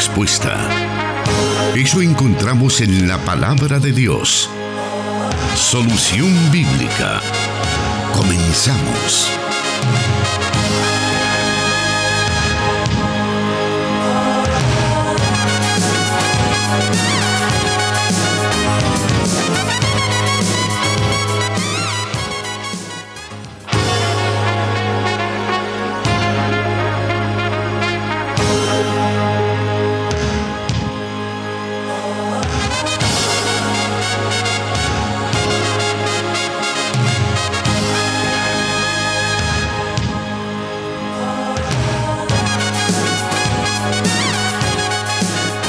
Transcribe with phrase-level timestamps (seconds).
[0.00, 0.56] respuesta.
[1.76, 4.48] Eso encontramos en la palabra de Dios.
[5.54, 7.20] Solución bíblica.
[8.14, 9.30] Comenzamos.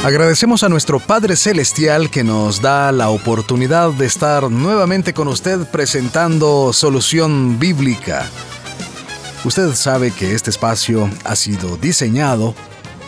[0.04, 5.60] Agradecemos a nuestro Padre Celestial que nos da la oportunidad de estar nuevamente con usted
[5.70, 8.28] presentando Solución Bíblica.
[9.46, 12.56] Usted sabe que este espacio ha sido diseñado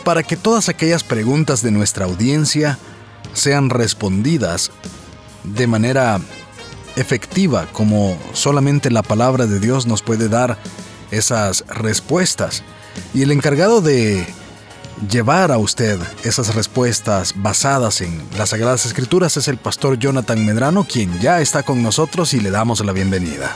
[0.04, 2.78] para que todas aquellas preguntas de nuestra audiencia
[3.34, 4.70] sean respondidas
[5.44, 6.22] de manera
[6.96, 10.60] efectiva como solamente la palabra de Dios nos puede dar
[11.10, 12.64] esas respuestas.
[13.16, 14.28] Y el encargado de
[15.10, 20.86] llevar a usted esas respuestas basadas en las Sagradas Escrituras es el pastor Jonathan Medrano,
[20.86, 23.54] quien ya está con nosotros y le damos la bienvenida.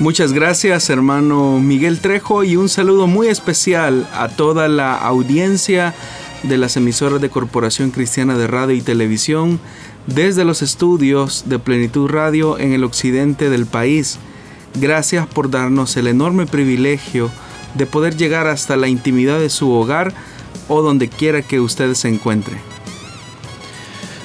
[0.00, 5.94] Muchas gracias hermano Miguel Trejo y un saludo muy especial a toda la audiencia
[6.44, 9.58] de las emisoras de Corporación Cristiana de Radio y Televisión
[10.06, 14.18] desde los estudios de Plenitud Radio en el occidente del país.
[14.74, 17.30] Gracias por darnos el enorme privilegio
[17.86, 20.12] poder llegar hasta la intimidad de su hogar
[20.68, 22.58] o donde quiera que usted se encuentre.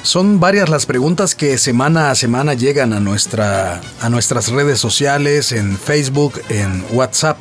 [0.03, 5.53] Son varias las preguntas que semana a semana llegan a, nuestra, a nuestras redes sociales,
[5.53, 7.37] en Facebook, en WhatsApp.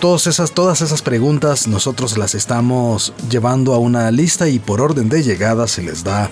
[0.00, 5.10] Todas esas, todas esas preguntas nosotros las estamos llevando a una lista y por orden
[5.10, 6.30] de llegada se les da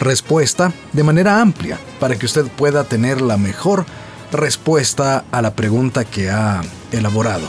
[0.00, 3.86] respuesta de manera amplia para que usted pueda tener la mejor
[4.32, 6.60] respuesta a la pregunta que ha
[6.92, 7.48] elaborado.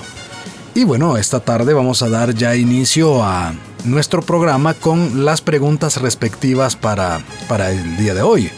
[0.74, 6.02] Y bueno, esta tarde vamos a dar ya inicio a nuestro programa con las preguntas
[6.02, 8.50] respectivas para, para el día de hoy.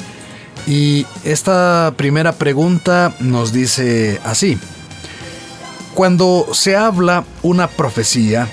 [0.68, 4.60] Y esta primera pregunta nos dice así.
[5.96, 8.48] Cuando se habla una profecía,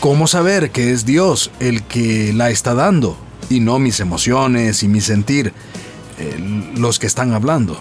[0.00, 3.18] ¿cómo saber que es Dios el que la está dando
[3.50, 5.52] y no mis emociones y mi sentir
[6.18, 7.78] eh, los que están hablando?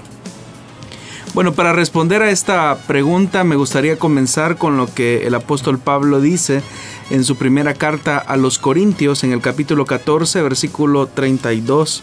[1.35, 6.21] Bueno, para responder a esta pregunta me gustaría comenzar con lo que el apóstol Pablo
[6.21, 6.63] dice
[7.11, 12.01] en su primera carta a los Corintios en el capítulo 14, versículo 32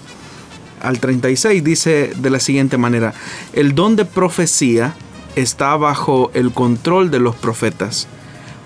[0.81, 1.65] al 36.
[1.65, 3.15] Dice de la siguiente manera,
[3.53, 4.95] el don de profecía
[5.35, 8.07] está bajo el control de los profetas,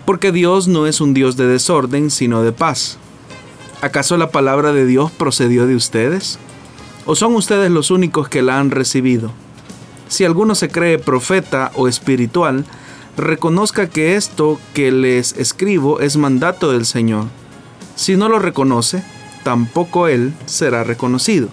[0.04, 2.98] porque Dios no es un Dios de desorden, sino de paz.
[3.80, 6.38] ¿Acaso la palabra de Dios procedió de ustedes?
[7.06, 9.32] ¿O son ustedes los únicos que la han recibido?
[10.10, 12.64] Si alguno se cree profeta o espiritual,
[13.16, 17.26] reconozca que esto que les escribo es mandato del Señor.
[17.94, 19.04] Si no lo reconoce,
[19.44, 21.48] tampoco él será reconocido.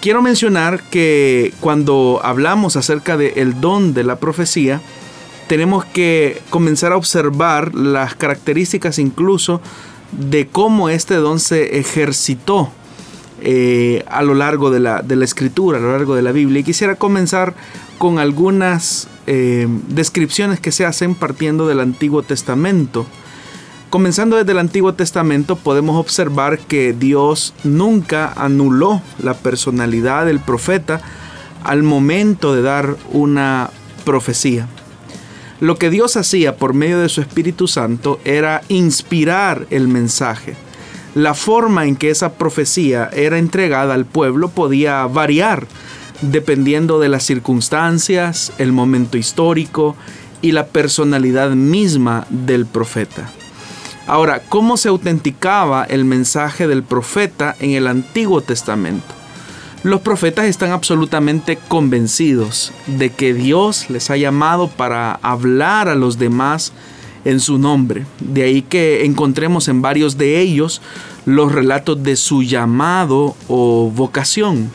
[0.00, 4.80] Quiero mencionar que cuando hablamos acerca del don de la profecía,
[5.48, 9.60] tenemos que comenzar a observar las características incluso
[10.12, 12.70] de cómo este don se ejercitó
[13.42, 16.60] eh, a lo largo de la, escritura, a lo largo de la Biblia.
[16.60, 17.54] Y quisiera comenzar
[17.98, 23.06] con algunas eh, descripciones que se hacen partiendo del Antiguo Testamento.
[23.90, 31.00] Comenzando desde el Antiguo Testamento podemos observar que Dios nunca anuló la personalidad del profeta
[31.62, 33.70] al momento de dar una
[34.04, 34.68] profecía.
[35.60, 40.56] Lo que Dios hacía por medio de su Espíritu Santo era inspirar el mensaje
[41.16, 45.66] la forma en que esa profecía era entregada al pueblo podía variar
[46.20, 49.96] dependiendo de las circunstancias, el momento histórico
[50.42, 53.30] y la personalidad misma del profeta.
[54.06, 59.14] Ahora, ¿cómo se autenticaba el mensaje del profeta en el Antiguo Testamento?
[59.84, 66.18] Los profetas están absolutamente convencidos de que Dios les ha llamado para hablar a los
[66.18, 66.74] demás
[67.26, 68.06] en su nombre.
[68.20, 70.80] De ahí que encontremos en varios de ellos
[71.26, 74.70] los relatos de su llamado o vocación.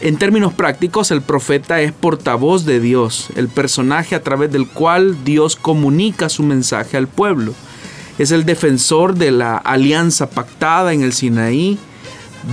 [0.00, 5.24] En términos prácticos, el profeta es portavoz de Dios, el personaje a través del cual
[5.24, 7.54] Dios comunica su mensaje al pueblo.
[8.18, 11.76] Es el defensor de la alianza pactada en el Sinaí,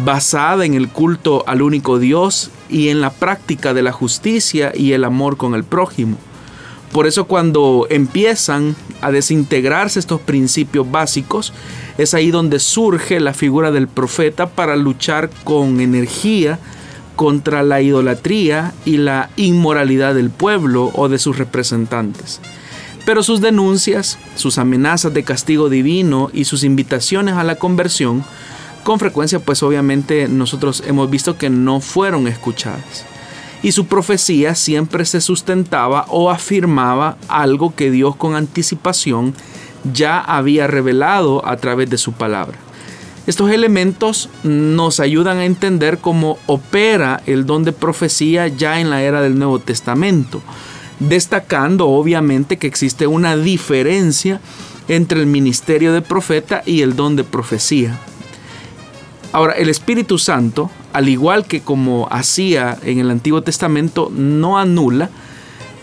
[0.04, 4.94] basada en el culto al único Dios y en la práctica de la justicia y
[4.94, 6.18] el amor con el prójimo.
[6.92, 11.54] Por eso cuando empiezan a desintegrarse estos principios básicos,
[11.98, 16.60] es ahí donde surge la figura del profeta para luchar con energía
[17.16, 22.40] contra la idolatría y la inmoralidad del pueblo o de sus representantes.
[23.06, 28.24] Pero sus denuncias, sus amenazas de castigo divino y sus invitaciones a la conversión,
[28.84, 33.06] con frecuencia pues obviamente nosotros hemos visto que no fueron escuchadas
[33.62, 39.34] y su profecía siempre se sustentaba o afirmaba algo que Dios con anticipación
[39.94, 42.58] ya había revelado a través de su palabra.
[43.28, 49.04] Estos elementos nos ayudan a entender cómo opera el don de profecía ya en la
[49.04, 50.42] era del Nuevo Testamento,
[51.00, 54.42] destacando obviamente que existe una diferencia
[54.88, 58.00] entre el ministerio de profeta y el don de profecía.
[59.32, 65.10] Ahora, el Espíritu Santo, al igual que como hacía en el Antiguo Testamento, no anula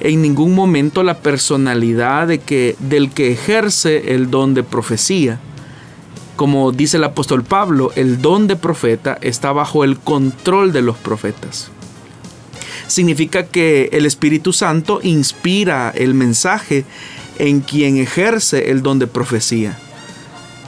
[0.00, 5.40] en ningún momento la personalidad de que, del que ejerce el don de profecía.
[6.36, 10.96] Como dice el apóstol Pablo, el don de profeta está bajo el control de los
[10.96, 11.70] profetas.
[12.88, 16.84] Significa que el Espíritu Santo inspira el mensaje
[17.38, 19.78] en quien ejerce el don de profecía.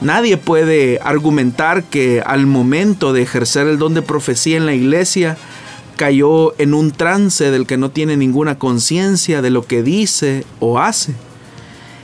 [0.01, 5.37] Nadie puede argumentar que al momento de ejercer el don de profecía en la iglesia
[5.97, 10.79] cayó en un trance del que no tiene ninguna conciencia de lo que dice o
[10.79, 11.13] hace.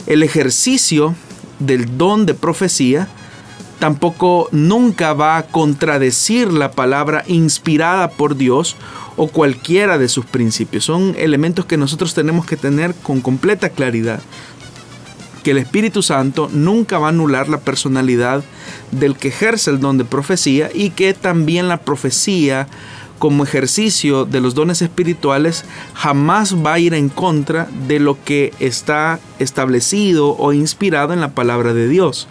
[0.06, 1.14] El ejercicio
[1.58, 3.08] del don de profecía
[3.78, 8.76] tampoco nunca va a contradecir la palabra inspirada por Dios
[9.16, 10.84] o cualquiera de sus principios.
[10.84, 14.20] Son elementos que nosotros tenemos que tener con completa claridad
[15.46, 18.42] que el Espíritu Santo nunca va a anular la personalidad
[18.90, 22.66] del que ejerce el don de profecía y que también la profecía
[23.20, 25.64] como ejercicio de los dones espirituales
[25.94, 31.30] jamás va a ir en contra de lo que está establecido o inspirado en la
[31.30, 32.26] palabra de Dios.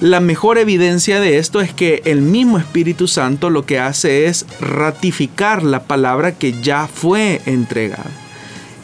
[0.00, 4.46] La mejor evidencia de esto es que el mismo Espíritu Santo lo que hace es
[4.60, 8.12] ratificar la palabra que ya fue entregada.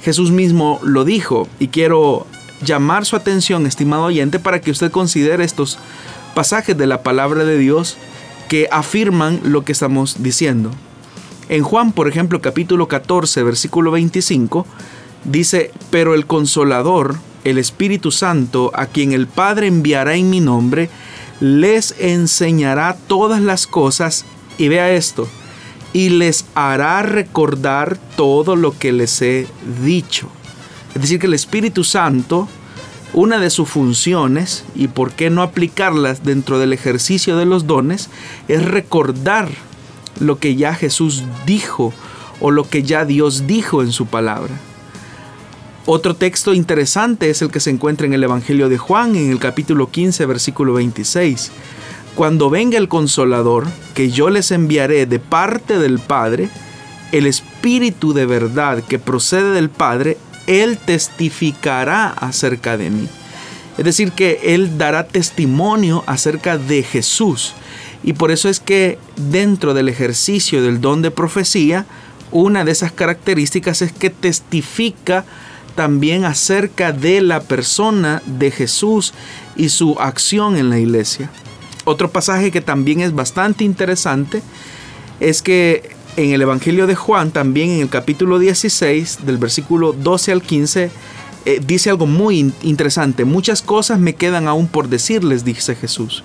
[0.02, 2.26] Jesús mismo lo dijo y quiero
[2.62, 5.78] llamar su atención, estimado oyente, para que usted considere estos
[6.34, 7.96] pasajes de la palabra de Dios
[8.48, 10.70] que afirman lo que estamos diciendo.
[11.48, 14.66] En Juan, por ejemplo, capítulo 14, versículo 25,
[15.24, 20.90] dice, pero el consolador, el Espíritu Santo, a quien el Padre enviará en mi nombre,
[21.40, 24.24] les enseñará todas las cosas,
[24.58, 25.26] y vea esto,
[25.92, 29.46] y les hará recordar todo lo que les he
[29.82, 30.28] dicho.
[30.94, 32.48] Es decir, que el Espíritu Santo,
[33.12, 38.08] una de sus funciones, y por qué no aplicarlas dentro del ejercicio de los dones,
[38.48, 39.48] es recordar
[40.18, 41.92] lo que ya Jesús dijo
[42.40, 44.54] o lo que ya Dios dijo en su palabra.
[45.86, 49.38] Otro texto interesante es el que se encuentra en el Evangelio de Juan, en el
[49.38, 51.50] capítulo 15, versículo 26.
[52.14, 56.50] Cuando venga el consolador, que yo les enviaré de parte del Padre,
[57.12, 63.08] el Espíritu de verdad que procede del Padre, él testificará acerca de mí.
[63.78, 67.54] Es decir, que Él dará testimonio acerca de Jesús.
[68.02, 71.86] Y por eso es que dentro del ejercicio del don de profecía,
[72.30, 75.24] una de esas características es que testifica
[75.76, 79.14] también acerca de la persona de Jesús
[79.56, 81.30] y su acción en la iglesia.
[81.84, 84.42] Otro pasaje que también es bastante interesante
[85.20, 90.32] es que en el Evangelio de Juan, también en el capítulo 16, del versículo 12
[90.32, 90.90] al 15,
[91.46, 93.24] eh, dice algo muy interesante.
[93.24, 96.22] Muchas cosas me quedan aún por decirles, dice Jesús,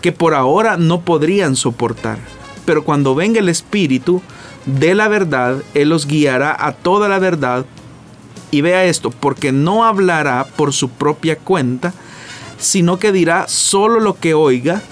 [0.00, 2.18] que por ahora no podrían soportar.
[2.64, 4.22] Pero cuando venga el Espíritu
[4.66, 7.64] de la verdad, Él los guiará a toda la verdad.
[8.50, 11.94] Y vea esto, porque no hablará por su propia cuenta,
[12.58, 14.82] sino que dirá solo lo que oiga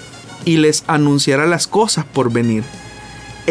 [0.45, 2.63] y les anunciará las cosas por venir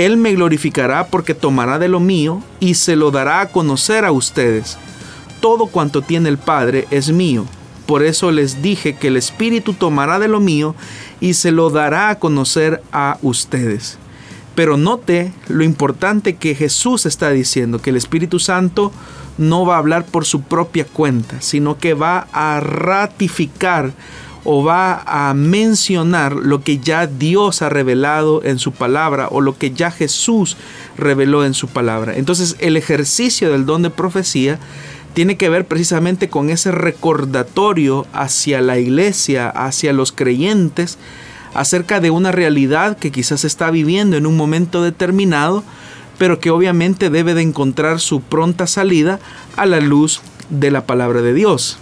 [0.06, 4.12] él me glorificará porque tomará de lo mío y se lo dará a conocer a
[4.12, 4.78] ustedes.
[5.40, 7.44] Todo cuanto tiene el Padre es mío.
[7.86, 10.74] Por eso les dije que el Espíritu tomará de lo mío
[11.20, 13.98] y se lo dará a conocer a ustedes.
[14.54, 18.92] Pero note lo importante que Jesús está diciendo, que el Espíritu Santo
[19.38, 23.92] no va a hablar por su propia cuenta, sino que va a ratificar
[24.44, 29.58] o va a mencionar lo que ya Dios ha revelado en su palabra o lo
[29.58, 30.56] que ya Jesús
[30.96, 32.16] reveló en su palabra.
[32.16, 34.58] Entonces el ejercicio del don de profecía
[35.14, 40.98] tiene que ver precisamente con ese recordatorio hacia la iglesia, hacia los creyentes,
[41.52, 45.64] acerca de una realidad que quizás está viviendo en un momento determinado,
[46.16, 49.18] pero que obviamente debe de encontrar su pronta salida
[49.56, 51.78] a la luz de la palabra de Dios.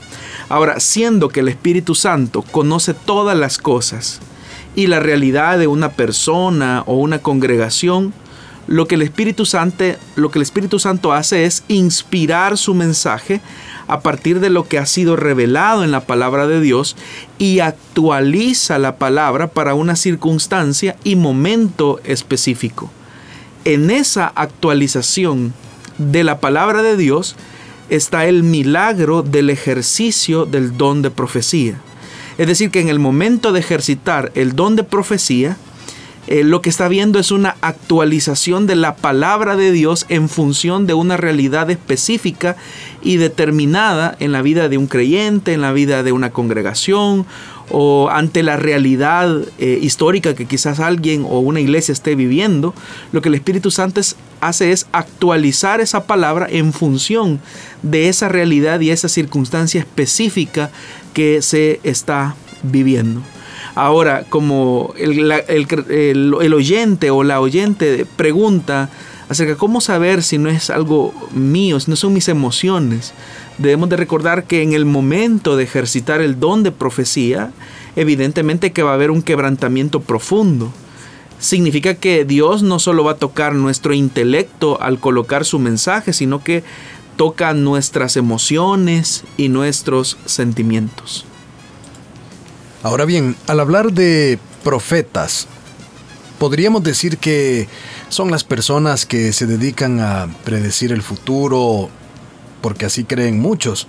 [0.48, 4.20] Ahora, siendo que el Espíritu Santo conoce todas las cosas
[4.74, 8.14] y la realidad de una persona o una congregación,
[8.66, 9.84] lo que el Espíritu Santo,
[10.16, 13.40] lo que el Espíritu Santo hace es inspirar su mensaje
[13.88, 16.96] a partir de lo que ha sido revelado en la palabra de Dios
[17.38, 22.90] y actualiza la palabra para una circunstancia y momento específico.
[23.64, 25.54] En esa actualización
[25.96, 27.36] de la palabra de Dios
[27.88, 31.80] está el milagro del ejercicio del don de profecía.
[32.38, 35.56] Es decir, que en el momento de ejercitar el don de profecía,
[36.28, 40.86] eh, lo que está viendo es una actualización de la palabra de Dios en función
[40.86, 42.56] de una realidad específica
[43.02, 47.26] y determinada en la vida de un creyente, en la vida de una congregación
[47.70, 52.74] o ante la realidad eh, histórica que quizás alguien o una iglesia esté viviendo,
[53.12, 54.00] lo que el Espíritu Santo
[54.40, 57.40] hace es actualizar esa palabra en función
[57.82, 60.70] de esa realidad y esa circunstancia específica
[61.12, 63.22] que se está viviendo.
[63.74, 68.90] Ahora, como el, oyente o la oyente pregunta
[69.28, 73.12] acerca de cómo saber si no es algo mío, si no son mis emociones,
[73.58, 77.52] debemos de recordar que en el momento de ejercitar el don de profecía,
[77.96, 80.72] evidentemente que va a haber un quebrantamiento profundo.
[81.40, 86.42] Significa que Dios no solo va a tocar nuestro intelecto al colocar su mensaje, sino
[86.42, 86.64] que
[87.16, 91.24] toca nuestras emociones y nuestros sentimientos.
[92.82, 95.48] Ahora bien, al hablar de profetas,
[96.38, 97.68] podríamos decir que
[98.08, 101.90] son las personas que se dedican a predecir el futuro,
[102.60, 103.86] porque así creen muchos.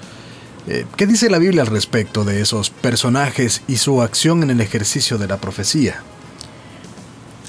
[0.67, 4.61] Eh, ¿Qué dice la Biblia al respecto de esos personajes y su acción en el
[4.61, 6.03] ejercicio de la profecía?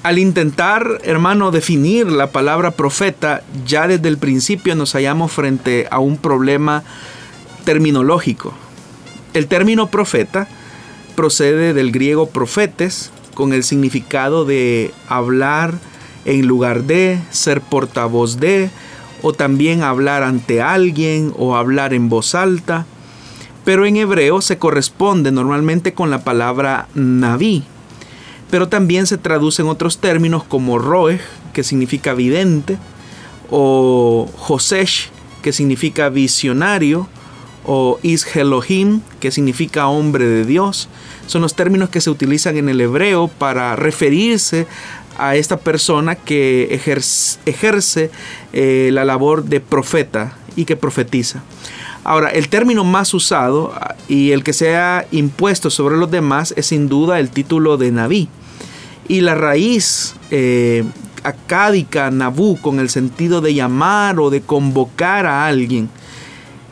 [0.03, 5.99] Al intentar, hermano, definir la palabra profeta, ya desde el principio nos hallamos frente a
[5.99, 6.83] un problema
[7.65, 8.55] terminológico.
[9.35, 10.49] El término profeta
[11.15, 15.75] procede del griego profetes, con el significado de hablar
[16.25, 18.71] en lugar de, ser portavoz de,
[19.23, 22.87] o también hablar ante alguien o hablar en voz alta.
[23.65, 27.65] Pero en hebreo se corresponde normalmente con la palabra naví.
[28.50, 31.21] Pero también se traduce en otros términos como roeg,
[31.53, 32.79] que significa vidente,
[33.50, 35.09] o josesh,
[35.43, 37.09] que significa visionario,
[37.65, 40.89] o Ishelohim, que significa hombre de Dios.
[41.27, 44.67] Son los términos que se utilizan en el hebreo para referirse
[45.21, 48.11] a esta persona que ejerce,
[48.53, 51.43] eh, la labor de profeta y que profetiza.
[52.03, 56.55] Ahora, el término más usado ah, y el que se ha impuesto sobre los demás
[56.57, 58.29] es sin duda el título de Naví.
[59.07, 60.85] Y la raíz eh,
[61.23, 65.91] acádica, Nabú, con el sentido de llamar o de convocar a alguien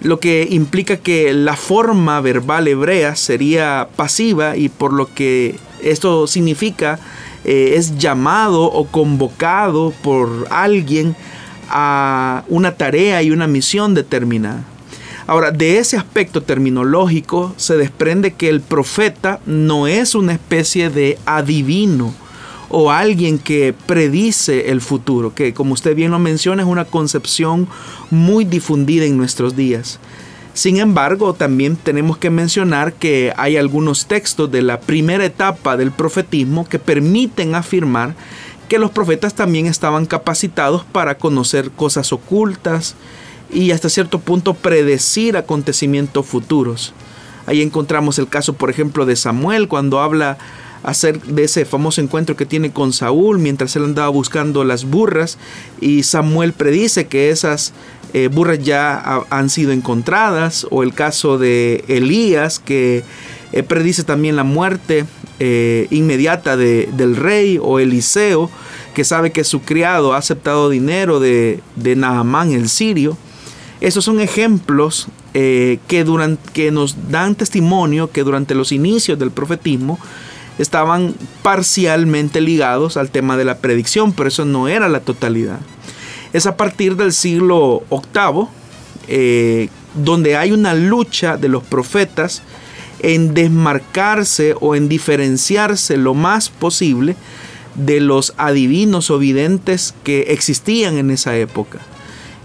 [0.01, 6.27] lo que implica que la forma verbal hebrea sería pasiva y por lo que esto
[6.27, 6.99] significa
[7.45, 11.17] eh, es llamado o convocado por alguien
[11.71, 14.65] a una tarea y una misión determinada.
[15.27, 21.19] Ahora, de ese aspecto terminológico se desprende que el profeta no es una especie de
[21.27, 22.15] adivino,
[22.71, 27.67] o alguien que predice el futuro, que como usted bien lo menciona es una concepción
[28.11, 29.99] muy difundida en nuestros días.
[30.59, 35.93] Sin embargo, también tenemos que mencionar que hay algunos textos de la primera etapa del
[35.93, 38.17] profetismo que permiten afirmar
[38.69, 42.97] que los profetas también estaban capacitados para conocer cosas ocultas
[43.53, 46.93] y hasta cierto punto predecir acontecimientos futuros.
[47.47, 50.39] Ahí encontramos el caso, por ejemplo, de Samuel cuando habla
[51.27, 55.39] de ese famoso encuentro que tiene con Saúl mientras él andaba buscando las burras
[55.81, 57.73] y Samuel predice que esas
[58.15, 63.05] eh, burras ya han sido encontradas o el caso de Elías que
[63.53, 65.05] eh, predice también la muerte
[65.41, 68.51] eh, inmediata de, del rey o Eliseo
[68.95, 73.17] que sabe que su criado ha aceptado dinero de, de Naamán el sirio.
[73.81, 80.01] Esos son ejemplos que, durante, que nos dan testimonio que durante los inicios del profetismo
[80.59, 85.61] estaban parcialmente ligados al tema de la predicción, pero eso no era la totalidad.
[86.33, 88.49] Es a partir del siglo VIII
[89.09, 92.43] eh, donde hay una lucha de los profetas
[93.01, 97.17] en desmarcarse o en diferenciarse lo más posible
[97.75, 101.79] de los adivinos o videntes que existían en esa época.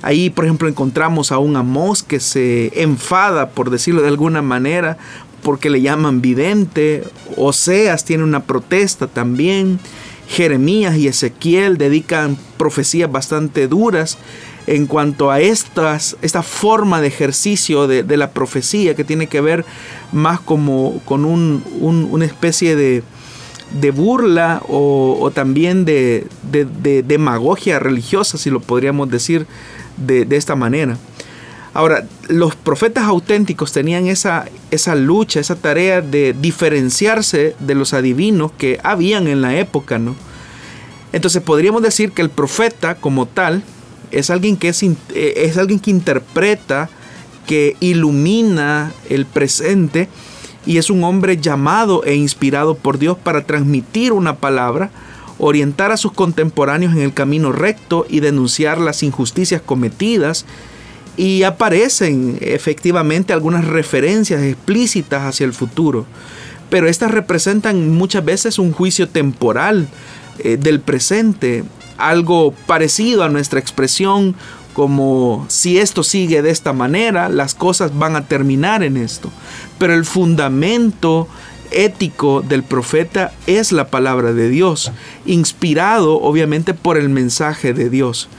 [0.01, 4.97] Ahí, por ejemplo, encontramos a un Amós que se enfada, por decirlo de alguna manera,
[5.41, 7.03] porque le llaman vidente.
[7.37, 9.79] Oseas tiene una protesta también.
[10.27, 14.17] Jeremías y Ezequiel dedican profecías bastante duras
[14.65, 19.65] en cuanto a estas, esta forma de ejercicio de, la profecía que tiene que ver
[20.11, 23.03] más como con un, una especie de,
[23.79, 26.27] de burla o, también de,
[27.05, 29.47] demagogia religiosa, si lo podríamos decir
[29.97, 30.97] de, esta manera.
[31.73, 38.51] Ahora, los profetas auténticos tenían esa, esa lucha, esa tarea de diferenciarse de los adivinos
[38.51, 40.15] que habían en la época, ¿no?
[41.13, 43.63] Entonces podríamos decir que el profeta como tal
[44.11, 46.89] es alguien que, es, eh, es alguien que interpreta,
[47.47, 50.09] que ilumina el presente
[50.65, 54.91] y es un hombre llamado e inspirado por Dios para transmitir una palabra,
[55.39, 60.45] orientar a sus contemporáneos en el camino recto y denunciar las injusticias cometidas.
[61.15, 66.05] Y aparecen efectivamente algunas referencias explícitas hacia el futuro,
[66.69, 69.87] pero estas representan muchas veces un juicio temporal
[70.39, 71.63] eh, del presente,
[71.97, 74.35] algo parecido a nuestra expresión
[74.73, 79.29] como si esto sigue de esta manera, las cosas van a terminar en esto.
[79.77, 81.27] Pero el fundamento
[81.71, 84.91] ético del profeta es la palabra de Dios,
[85.25, 88.29] inspirado obviamente por el mensaje de Dios.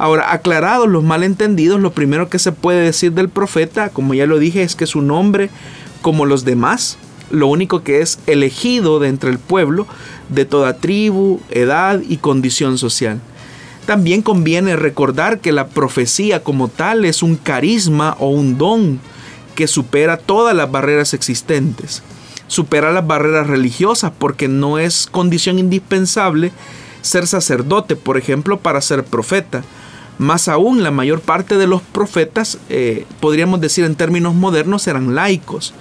[0.00, 4.38] Ahora, aclarados los malentendidos, lo primero que se puede decir del profeta, como ya lo
[4.38, 5.50] dije, es que es un hombre
[6.00, 6.96] como los demás,
[7.30, 9.86] lo único que es elegido de entre el pueblo
[10.30, 13.20] de toda tribu, edad y condición social.
[13.84, 19.00] También conviene recordar que la profecía como tal es un carisma o un don
[19.54, 22.02] que supera todas las barreras existentes.
[22.46, 26.52] Supera las barreras religiosas porque no es condición indispensable
[27.02, 29.62] ser sacerdote, por ejemplo, para ser profeta.
[30.20, 35.14] Más aún, la mayor parte de los profetas, eh, podríamos decir en términos modernos, eran
[35.14, 35.72] laicos.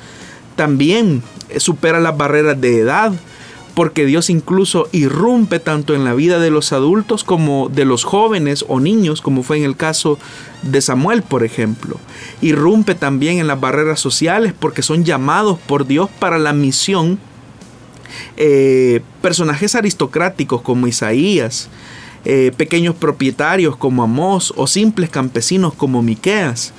[0.56, 3.12] También eh, supera las barreras de edad,
[3.74, 8.64] porque Dios incluso irrumpe tanto en la vida de los adultos como de los jóvenes
[8.70, 10.18] o niños, como fue en el caso
[10.62, 12.00] de Samuel, por ejemplo.
[12.40, 17.20] Irrumpe también en las barreras sociales porque son llamados por Dios para la misión.
[18.38, 21.68] Eh, personajes aristocráticos como Isaías,
[22.32, 26.74] eh, pequeños propietarios como Amós o simples campesinos como Miqueas.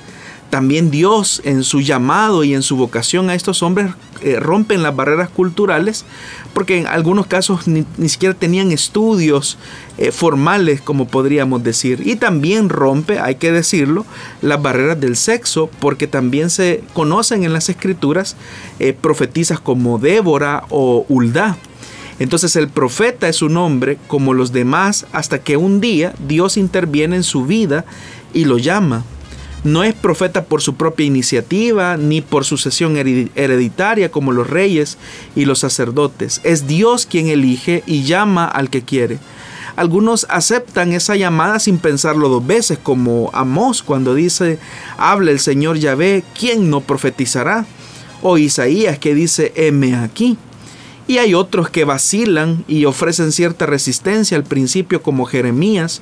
[0.49, 4.95] También Dios en su llamado y en su vocación a estos hombres eh, rompen las
[4.95, 6.05] barreras culturales
[6.53, 9.57] porque en algunos casos ni, siquiera tenían estudios
[9.97, 14.05] eh, formales como podríamos decir y también rompe, hay que decirlo,
[14.41, 18.37] las barreras del sexo porque también se conocen en las escrituras
[18.79, 21.57] eh, profetizas como Débora o Hulda.
[22.21, 27.15] Entonces el profeta es un hombre como los demás hasta que un día Dios interviene
[27.15, 27.83] en su vida
[28.31, 29.03] y lo llama
[29.63, 34.97] no es profeta por su propia iniciativa ni por sucesión hereditaria como los reyes
[35.35, 36.41] y los sacerdotes.
[36.43, 39.19] Es Dios quien elige y llama al que quiere.
[39.75, 44.59] Algunos aceptan esa llamada sin pensarlo dos veces, como Amós cuando dice,
[44.97, 47.65] habla el Señor Yahvé, ¿quién no profetizará?
[48.21, 50.37] O Isaías que dice, heme aquí.
[51.11, 56.01] Y hay otros que vacilan y ofrecen cierta resistencia al principio como Jeremías,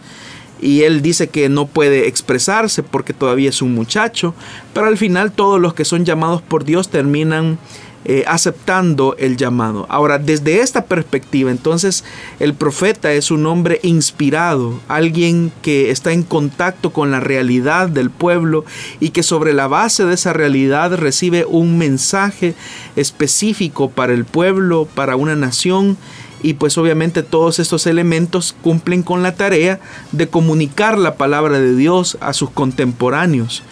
[0.61, 4.35] y él dice que no puede expresarse porque todavía es un muchacho,
[4.71, 7.57] pero al final todos los que son llamados por Dios terminan
[8.05, 9.85] eh, aceptando el llamado.
[9.89, 12.03] Ahora, desde esta perspectiva, entonces
[12.39, 18.09] el profeta es un hombre inspirado, alguien que está en contacto con la realidad del
[18.09, 18.63] pueblo
[18.99, 22.55] y que sobre la base de esa realidad recibe un mensaje
[22.95, 25.97] específico para el pueblo, para una nación
[26.41, 29.79] y pues obviamente todos estos elementos cumplen con la tarea
[30.11, 33.63] de comunicar la palabra de Dios a sus contemporáneos.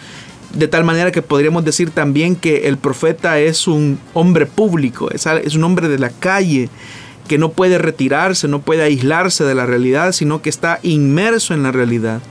[0.54, 5.26] De tal manera que podríamos decir también que el profeta es un hombre público, es,
[5.54, 6.70] un hombre de la calle,
[7.28, 11.62] que no puede retirarse, no puede aislarse de la realidad, sino que está inmerso en
[11.62, 12.22] la realidad.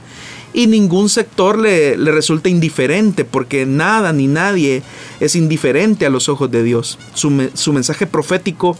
[0.52, 4.82] Y ningún sector le, resulta indiferente, porque nada ni nadie
[5.20, 6.98] es indiferente a los ojos de Dios.
[7.14, 8.76] Su, su mensaje profético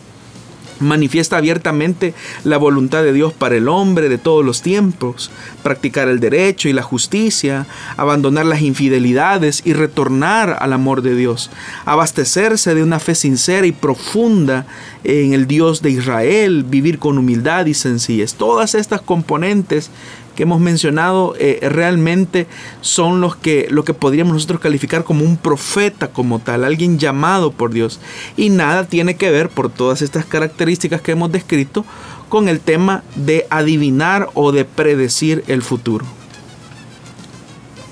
[0.81, 2.15] manifiesta abiertamente
[2.45, 5.31] la voluntad de Dios para el hombre de todos los tiempos,
[5.63, 11.51] practicar el derecho y la justicia, abandonar las infidelidades y retornar al amor de Dios,
[11.85, 14.67] abastecerse de una fe sincera y profunda
[15.05, 18.35] en el Dios de Israel, vivir con humildad y sencillez.
[18.35, 19.91] Todas estas componentes
[20.39, 22.47] que hemos mencionado eh, realmente
[22.81, 27.51] son los que, lo que podríamos nosotros calificar como un profeta como tal, alguien llamado
[27.51, 27.99] por Dios.
[28.37, 31.85] Y nada tiene que ver, por todas estas características que hemos descrito,
[32.29, 36.07] con el tema de adivinar o de predecir el futuro.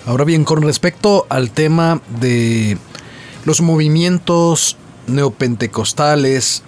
[0.06, 2.78] Ahora bien, con respecto al tema de
[3.44, 4.76] los movimientos
[5.08, 6.62] neopentecostales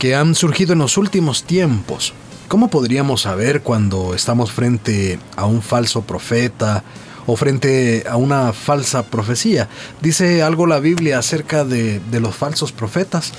[0.00, 2.12] que han surgido en los últimos tiempos,
[2.48, 6.84] ¿Cómo podríamos saber cuando estamos frente a un falso profeta
[7.26, 9.68] o frente a una falsa profecía?
[10.00, 13.32] ¿Dice algo la Biblia acerca de, los falsos profetas?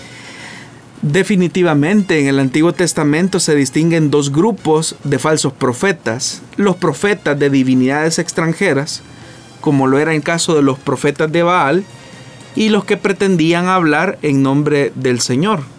[1.02, 6.42] Definitivamente en el Antiguo Testamento se distinguen dos grupos de falsos profetas.
[6.58, 9.04] Los profetas de divinidades extranjeras,
[9.62, 11.86] como lo era el caso de los profetas de Baal,
[12.58, 15.77] y los que pretendían hablar en nombre del Señor.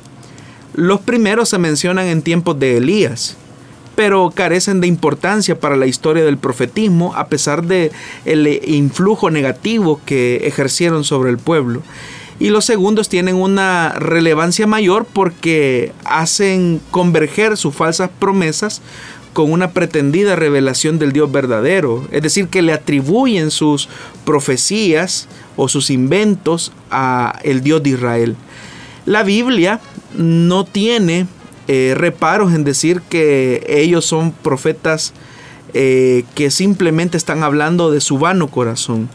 [0.78, 3.36] Los primeros se mencionan en tiempos de Elías,
[3.96, 7.90] pero carecen de importancia para la historia del profetismo a pesar de
[8.24, 11.82] el influjo negativo que ejercieron sobre el pueblo.
[12.38, 18.80] Y los segundos tienen una relevancia mayor porque hacen converger sus falsas promesas
[19.32, 23.88] con una pretendida revelación del Dios verdadero, es decir, que le atribuyen sus
[24.24, 28.36] profecías o sus inventos a el Dios de Israel.
[29.08, 29.80] La Biblia
[30.18, 31.26] no tiene
[31.66, 35.14] eh, reparos en decir que ellos son profetas
[35.72, 39.08] eh, que simplemente están hablando de su vano corazón.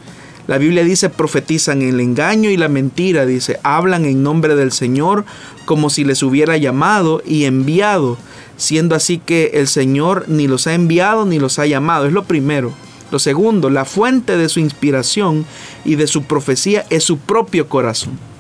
[0.48, 5.26] La Biblia dice, profetizan el engaño y la mentira, dice, hablan en nombre del Señor
[5.66, 8.18] como si les hubiera llamado y enviado,
[8.58, 12.08] siendo así que el Señor ni los ha enviado ni los ha llamado.
[12.08, 12.74] Es lo primero.
[13.12, 15.46] Lo segundo, la fuente de su inspiración
[15.86, 18.33] y de su profecía es su propio corazón.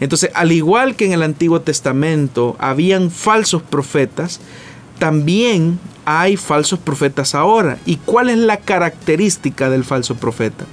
[0.00, 4.40] Entonces, al igual que en el Antiguo Testamento habían falsos profetas,
[4.98, 7.78] también hay falsos profetas ahora.
[7.84, 10.64] ¿Y cuál es la característica del falso profeta?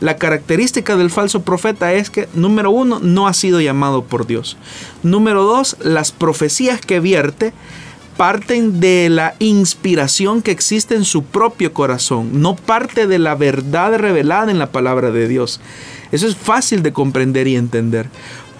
[0.00, 4.56] La característica del falso profeta es que, número uno, no ha sido llamado por Dios.
[5.02, 7.52] Número dos, las profecías que vierte
[8.16, 13.94] parten de la inspiración que existe en su propio corazón, no parte de la verdad
[13.96, 15.60] revelada en la palabra de Dios.
[16.12, 18.10] Eso es fácil de comprender y entender.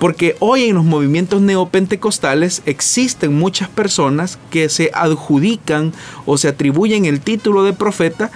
[0.00, 5.92] Porque hoy en los movimientos neopentecostales existen muchas personas que se adjudican
[6.24, 8.30] o se atribuyen el título de profeta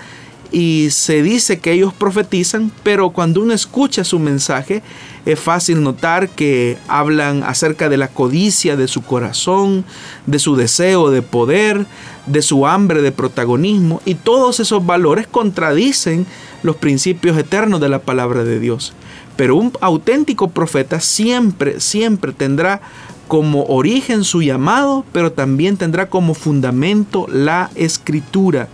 [0.53, 4.83] y se dice que ellos profetizan, pero cuando uno escucha su mensaje
[5.27, 9.85] es fácil notar que hablan acerca de la codicia de su corazón,
[10.27, 11.87] de su deseo de poder,
[12.27, 16.27] de su hambre de protagonismo y todos esos valores contradicen
[16.63, 18.93] los principios eternos de la palabra de Dios.
[19.37, 22.81] Pero un auténtico profeta siempre, siempre tendrá
[23.29, 28.69] como origen su llamado, pero también tendrá como fundamento la escritura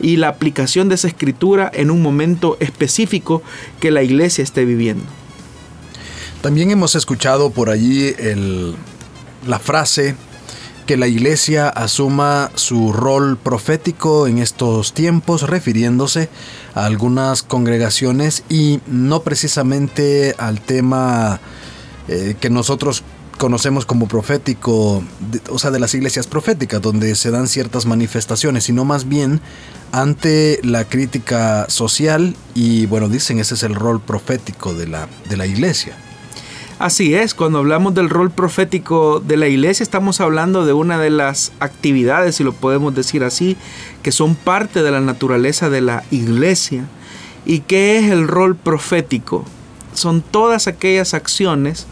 [0.00, 3.42] y la aplicación de esa escritura en un momento específico
[3.80, 5.04] que la iglesia esté viviendo.
[6.42, 8.14] También hemos escuchado por allí
[9.46, 10.14] la frase
[10.86, 16.28] que la iglesia asuma su rol profético en estos tiempos, refiriéndose
[16.76, 21.40] a algunas congregaciones y no precisamente al tema
[22.06, 23.02] eh, que nosotros
[23.38, 25.02] conocemos como profético,
[25.50, 29.40] o sea, de las iglesias proféticas, donde se dan ciertas manifestaciones, sino más bien
[29.90, 35.36] ante la crítica social y, bueno, dicen ese es el rol profético de la, de
[35.36, 35.96] la iglesia.
[36.78, 41.08] Así es, cuando hablamos del rol profético de la iglesia estamos hablando de una de
[41.08, 43.56] las actividades, si lo podemos decir así,
[44.02, 46.84] que son parte de la naturaleza de la iglesia.
[47.46, 49.46] ¿Y qué es el rol profético?
[49.94, 51.86] Son todas aquellas acciones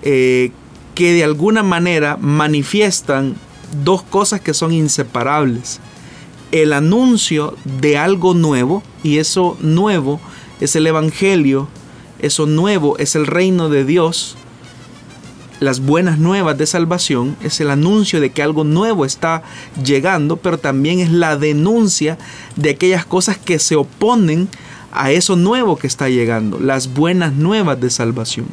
[0.00, 0.50] eh,
[0.94, 3.36] que de alguna manera manifiestan
[3.84, 5.78] dos cosas que son inseparables.
[6.52, 10.20] El anuncio de algo nuevo, y eso nuevo
[10.58, 11.68] es el Evangelio
[12.22, 14.36] eso nuevo es el reino de Dios.
[15.60, 19.42] Las buenas nuevas de salvación es el anuncio de que algo nuevo está
[19.84, 22.16] llegando, pero también es la denuncia
[22.56, 24.48] de aquellas cosas que se oponen
[24.92, 28.46] a eso nuevo que está llegando, las buenas nuevas de salvación.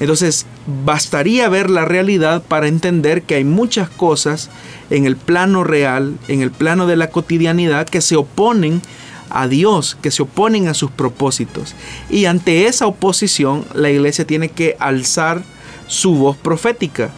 [0.00, 0.46] Entonces,
[0.84, 4.50] bastaría ver la realidad para entender que hay muchas cosas
[4.90, 8.82] en el plano real, en el plano de la cotidianidad, que se oponen
[9.30, 11.74] a Dios, que se oponen a sus propósitos.
[12.10, 15.42] Y ante esa oposición, la iglesia tiene que alzar
[15.86, 17.10] su voz profética,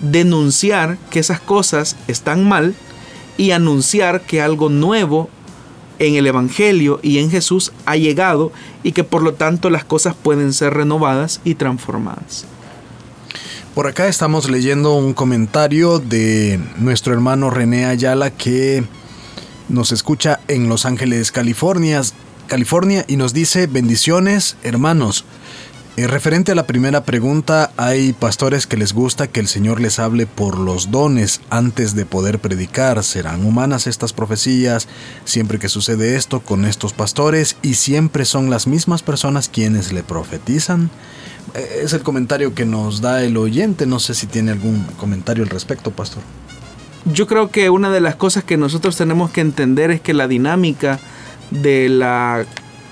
[0.00, 2.74] denunciar que esas cosas están mal
[3.36, 5.28] y anunciar que algo nuevo
[5.98, 10.14] en el Evangelio y en Jesús ha llegado y que por lo tanto las cosas
[10.14, 12.44] pueden ser renovadas y transformadas.
[13.74, 18.84] Por acá estamos leyendo un comentario de nuestro hermano René Ayala que
[19.68, 22.02] nos escucha en Los Ángeles, California,
[22.46, 25.24] California y nos dice bendiciones hermanos.
[25.94, 29.98] En referente a la primera pregunta, hay pastores que les gusta que el Señor les
[29.98, 33.04] hable por los dones antes de poder predicar.
[33.04, 34.88] ¿Serán humanas estas profecías?
[35.26, 40.02] Siempre que sucede esto con estos pastores y siempre son las mismas personas quienes le
[40.02, 40.90] profetizan.
[41.54, 43.84] Eh, es el comentario que nos da el oyente.
[43.84, 46.22] No sé si tiene algún comentario al respecto, pastor.
[47.04, 50.28] Yo creo que una de las cosas que nosotros tenemos que entender es que la
[50.28, 51.00] dinámica
[51.50, 52.44] de la,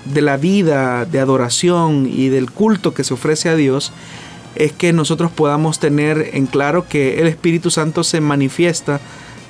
[0.05, 3.93] de la vida de adoración y del culto que se ofrece a Dios
[4.55, 8.99] es que nosotros podamos tener en claro que el Espíritu Santo se manifiesta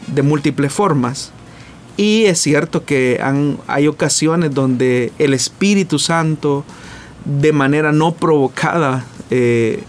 [0.07, 1.31] de múltiples formas.
[1.97, 3.19] Y es cierto que
[3.67, 6.63] hay ocasiones donde el Espíritu Santo,
[7.25, 9.83] de manera no provocada, eh,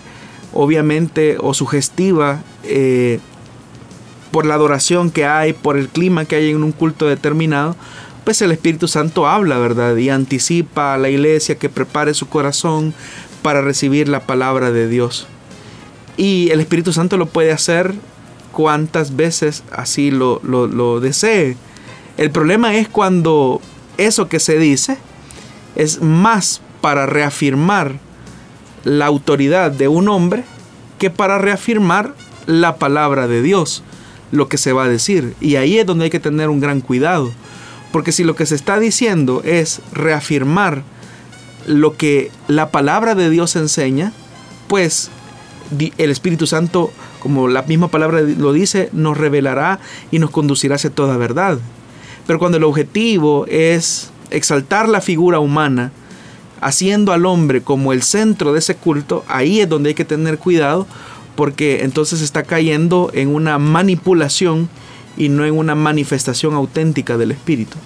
[0.52, 3.20] obviamente, o sugestiva, eh,
[4.32, 7.76] por la adoración que hay, por el clima que hay en un culto determinado,
[8.24, 9.96] pues el Espíritu Santo habla, ¿verdad?
[9.96, 12.94] Y anticipa a la iglesia que prepare su corazón
[13.42, 15.26] para recibir la palabra de Dios.
[16.16, 17.94] Y el Espíritu Santo lo puede hacer
[18.52, 21.56] cuantas veces así lo, lo, desee.
[22.16, 23.60] El problema es cuando
[23.96, 24.98] eso que se dice
[25.74, 27.98] es más para reafirmar
[28.84, 30.44] la autoridad de un hombre
[30.98, 32.14] que para reafirmar
[32.46, 33.82] la palabra de Dios,
[34.32, 35.34] lo que se va a decir.
[35.40, 37.32] Y ahí es donde hay que tener un gran cuidado.
[37.92, 40.82] Porque si lo que se está diciendo es reafirmar
[41.66, 44.12] lo que la palabra de Dios enseña,
[44.66, 45.10] pues
[45.98, 46.90] el Espíritu Santo,
[47.20, 49.78] como la misma palabra lo dice, nos revelará
[50.10, 51.58] y nos conducirá hacia toda verdad.
[52.26, 55.92] Pero cuando el objetivo es exaltar la figura humana,
[56.60, 60.38] haciendo al hombre como el centro de ese culto, ahí es donde hay que tener
[60.38, 60.86] cuidado,
[61.36, 64.68] porque entonces está cayendo en una manipulación
[65.16, 67.76] y no en una manifestación auténtica del Espíritu.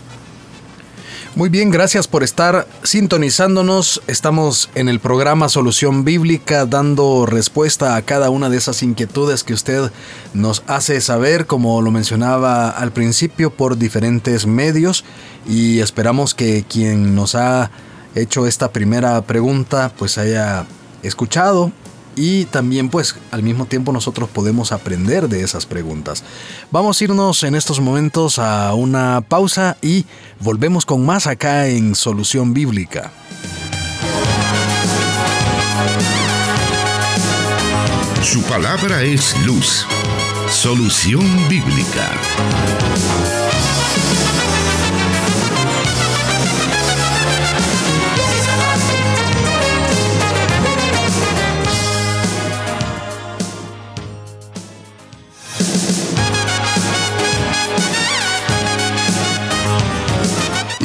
[1.37, 4.01] Muy bien, gracias por estar sintonizándonos.
[4.07, 9.53] Estamos en el programa Solución Bíblica dando respuesta a cada una de esas inquietudes que
[9.53, 9.93] usted
[10.33, 15.05] nos hace saber, como lo mencionaba al principio, por diferentes medios
[15.47, 17.71] y esperamos que quien nos ha
[18.15, 20.65] hecho esta primera pregunta pues haya
[21.03, 21.71] escuchado
[22.17, 26.25] y también pues al mismo tiempo nosotros podemos aprender de esas preguntas.
[26.71, 30.07] Vamos a irnos en estos momentos a una pausa y
[30.41, 33.13] volvemos con más acá en Solución Bíblica.
[38.23, 39.87] Su palabra es luz.
[40.51, 42.11] Solución Bíblica.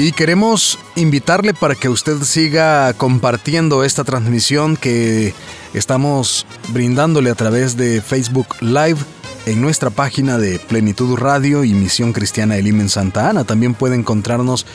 [0.02, 5.36] Y queremos invitarle para que usted siga compartiendo esta transmisión que
[5.76, 8.98] estamos brindándole a través de Facebook Live
[9.46, 13.44] en nuestra página de Plenitud Radio y Misión Cristiana Elim en Santa Ana.
[13.44, 14.66] También puede encontrarnos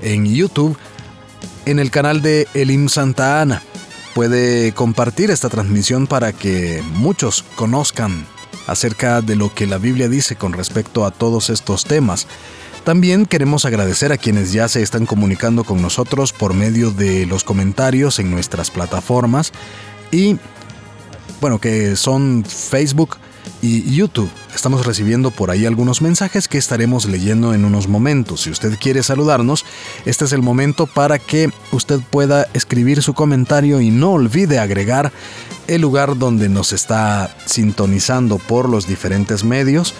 [0.00, 0.78] en YouTube
[1.66, 3.62] en el canal de Elim Santa Ana.
[4.14, 8.26] Puede compartir esta transmisión para que muchos conozcan
[8.66, 12.26] acerca de lo que la Biblia dice con respecto a todos estos temas.
[12.90, 17.44] También queremos agradecer a quienes ya se están comunicando con nosotros por medio de los
[17.44, 19.52] comentarios en nuestras plataformas
[20.10, 20.38] y
[21.40, 23.18] bueno, que son Facebook
[23.62, 24.28] y YouTube.
[24.52, 28.40] Estamos recibiendo por ahí algunos mensajes que estaremos leyendo en unos momentos.
[28.40, 29.64] Si usted quiere saludarnos,
[30.04, 35.12] este es el momento para que usted pueda escribir su comentario y no olvide agregar
[35.68, 39.94] el lugar donde nos está sintonizando por los diferentes medios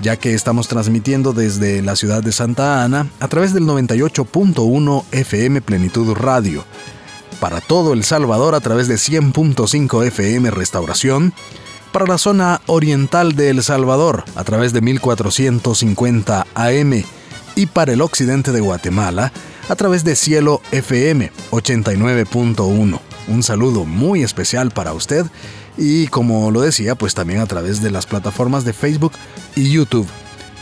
[0.00, 5.60] ya que estamos transmitiendo desde la ciudad de Santa Ana a través del 98.1 FM
[5.62, 6.64] Plenitud Radio,
[7.40, 11.32] para todo El Salvador a través de 100.5 FM Restauración,
[11.92, 17.04] para la zona oriental de El Salvador a través de 1450 AM
[17.56, 19.32] y para el occidente de Guatemala
[19.68, 23.00] a través de Cielo FM 89.1.
[23.28, 25.26] Un saludo muy especial para usted
[25.78, 29.12] y como lo decía, pues también a través de las plataformas de Facebook
[29.54, 30.08] y YouTube.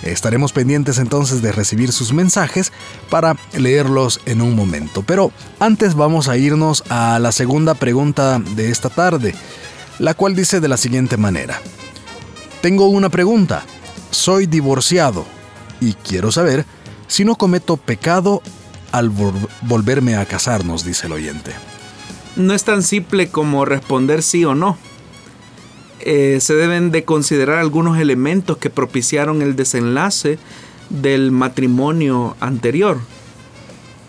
[0.03, 2.71] Estaremos pendientes entonces de recibir sus mensajes
[3.09, 5.03] para leerlos en un momento.
[5.03, 9.35] Pero antes vamos a irnos a la segunda pregunta de esta tarde,
[9.99, 11.61] la cual dice de la siguiente manera.
[12.61, 13.65] Tengo una pregunta.
[14.11, 15.25] Soy divorciado
[15.81, 16.67] y quiero saber
[17.09, 18.43] si no cometo pecado
[18.93, 19.11] al
[19.63, 21.53] volverme a casar, nos dice el oyente.
[22.37, 24.77] No es tan simple como responder sí o no.
[26.09, 30.38] Eh, se deben de considerar algunos elementos que propiciaron el desenlace
[30.88, 32.99] del matrimonio anterior.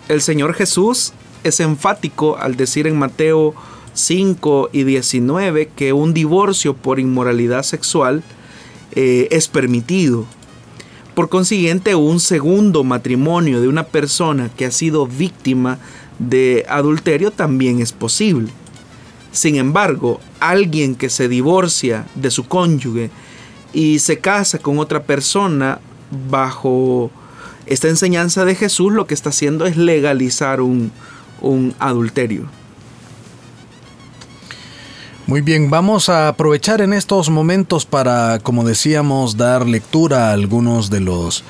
[0.07, 3.55] El Señor Jesús es enfático al decir en Mateo
[3.95, 8.21] 5 y 19 que un divorcio por inmoralidad sexual
[8.91, 10.27] eh, es permitido.
[11.15, 15.79] Por consiguiente, un segundo matrimonio de una persona que ha sido víctima
[16.19, 18.51] de adulterio también es posible.
[19.37, 23.11] Sin embargo, alguien que se divorcia de su cónyuge
[23.71, 25.79] y se casa con otra persona
[26.27, 27.11] bajo
[27.67, 30.91] esta enseñanza de Jesús, lo que está haciendo es legalizar un,
[31.39, 32.45] un adulterio.
[35.27, 40.89] Muy bien, vamos a aprovechar en estos momentos para, como decíamos, dar lectura a algunos
[40.89, 41.43] de los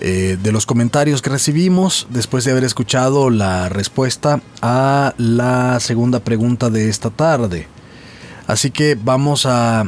[0.00, 6.20] eh, de los comentarios que recibimos después de haber escuchado la respuesta a la segunda
[6.20, 7.66] pregunta de esta tarde.
[8.46, 9.84] Así que vamos a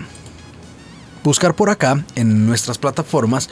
[1.22, 3.48] buscar por acá en nuestras plataformas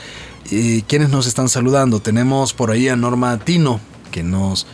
[0.51, 2.01] eh, quienes nos están saludando.
[2.01, 4.67] Tenemos por ahí a Norma Tino que nos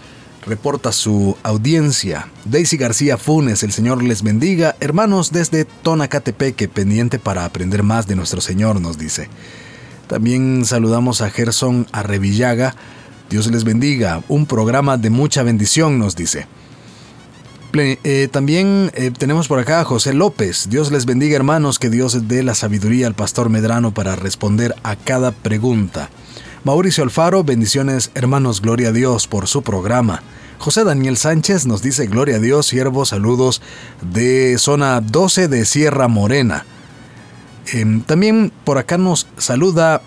[0.46, 2.28] reporta su audiencia.
[2.44, 4.76] Daisy García Funes, el Señor les bendiga.
[4.80, 9.28] Hermanos desde Tonacatepeque, pendiente para aprender más de nuestro Señor, nos dice.
[10.06, 12.74] También saludamos a Gerson Arrevillaga.
[13.30, 14.22] Dios les bendiga.
[14.28, 16.46] Un programa de mucha bendición, nos dice.
[17.76, 20.68] Eh, también eh, tenemos por acá a José López.
[20.70, 24.94] Dios les bendiga hermanos, que Dios dé la sabiduría al pastor Medrano para responder a
[24.94, 26.08] cada pregunta.
[26.62, 30.22] Mauricio Alfaro, bendiciones hermanos, gloria a Dios por su programa.
[30.58, 33.60] José Daniel Sánchez nos dice gloria a Dios, siervos, saludos
[34.00, 36.64] de zona 12 de Sierra Morena.
[37.72, 40.03] Em, también por acá nos saluda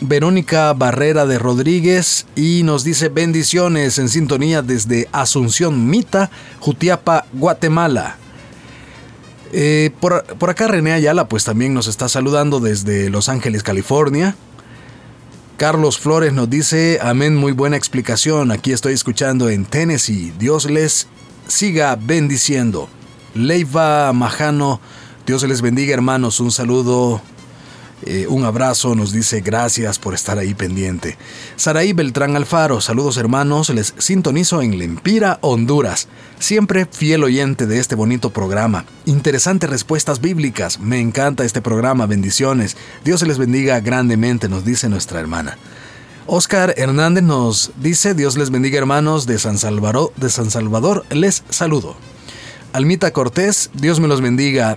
[0.00, 8.16] Verónica Barrera de Rodríguez y nos dice bendiciones en sintonía desde Asunción Mita, Jutiapa, Guatemala.
[9.52, 14.36] Eh, por, por, acá René Ayala pues también nos está saludando desde Los Ángeles, California.
[15.56, 21.06] Carlos Flores nos dice, amén, muy buena explicación, aquí estoy escuchando en Tennessee, Dios les
[21.48, 22.88] siga bendiciendo.
[23.34, 24.80] Leiva Majano
[25.30, 27.22] Dios les bendiga hermanos, un saludo,
[28.04, 31.16] eh, un abrazo, nos dice gracias por estar ahí pendiente.
[31.54, 36.08] Saraí Beltrán Alfaro, saludos hermanos, les sintonizo en Lempira, Honduras.
[36.40, 38.86] Siempre fiel oyente de este bonito programa.
[39.06, 42.76] Interesantes respuestas bíblicas, me encanta este programa, bendiciones.
[43.04, 45.58] Dios les bendiga grandemente, nos dice nuestra hermana.
[46.26, 51.44] Oscar Hernández nos dice, Dios les bendiga hermanos de San Salvador, de San Salvador les
[51.50, 51.94] saludo.
[52.72, 54.76] Almita Cortés, Dios me los bendiga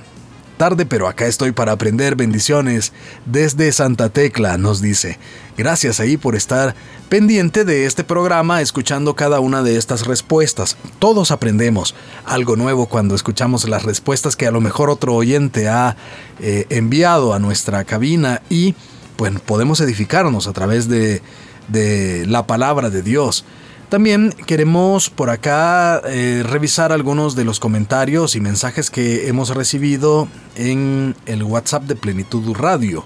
[0.54, 2.94] tarde, pero acá estoy para aprender bendiciones
[3.26, 5.20] desde Santa Tecla, nos dice.
[5.58, 6.76] Gracias ahí por estar
[7.10, 10.78] pendiente de este programa, escuchando cada una de estas respuestas.
[11.00, 11.94] Todos aprendemos
[12.26, 15.96] algo nuevo cuando escuchamos las respuestas que a lo mejor otro oyente ha
[16.40, 18.76] eh, enviado a nuestra cabina y
[19.16, 21.22] pues podemos edificarnos a través de,
[21.68, 23.46] de la palabra de Dios.
[23.94, 30.28] También queremos por acá eh, revisar algunos de los comentarios y mensajes que hemos recibido
[30.56, 33.06] en el WhatsApp de Plenitud Radio.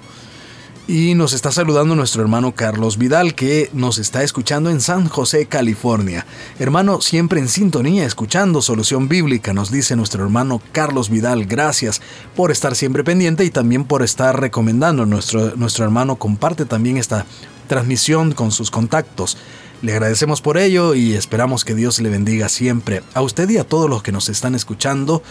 [0.88, 5.47] Y nos está saludando nuestro hermano Carlos Vidal, que nos está escuchando en San José,
[5.47, 6.26] California.
[6.58, 11.47] Hermano, siempre en sintonía, escuchando Solución Bíblica, nos dice nuestro hermano Carlos Vidal.
[11.47, 12.02] Gracias
[12.34, 15.06] por estar siempre pendiente y también por estar recomendando.
[15.06, 17.26] Nuestro, nuestro hermano comparte también esta
[17.67, 19.38] transmisión con sus contactos.
[19.82, 23.63] Le agradecemos por ello y esperamos que Dios le bendiga siempre a usted y a
[23.63, 25.22] todos los que nos están escuchando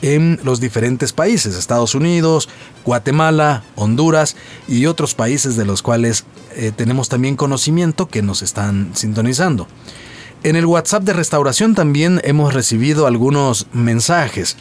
[0.00, 2.48] en los diferentes países, Estados Unidos,
[2.84, 4.36] Guatemala, Honduras
[4.68, 9.66] y otros países de los cuales eh, tenemos también conocimiento que nos están sintonizando.
[10.44, 14.56] En el WhatsApp de restauración también hemos recibido algunos mensajes.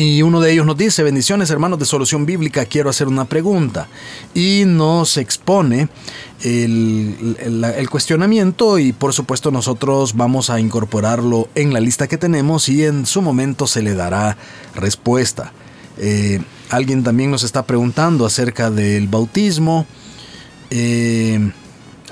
[0.00, 3.86] Y uno de ellos nos dice, bendiciones hermanos de Solución Bíblica, quiero hacer una pregunta.
[4.32, 5.90] Y nos expone
[6.42, 7.36] el,
[7.76, 12.82] el, cuestionamiento y por supuesto nosotros vamos a incorporarlo en la lista que tenemos y
[12.82, 14.38] en su momento se le dará
[14.74, 15.52] respuesta.
[15.98, 19.84] Eh, alguien también nos está preguntando acerca del bautismo.
[20.70, 21.52] Eh,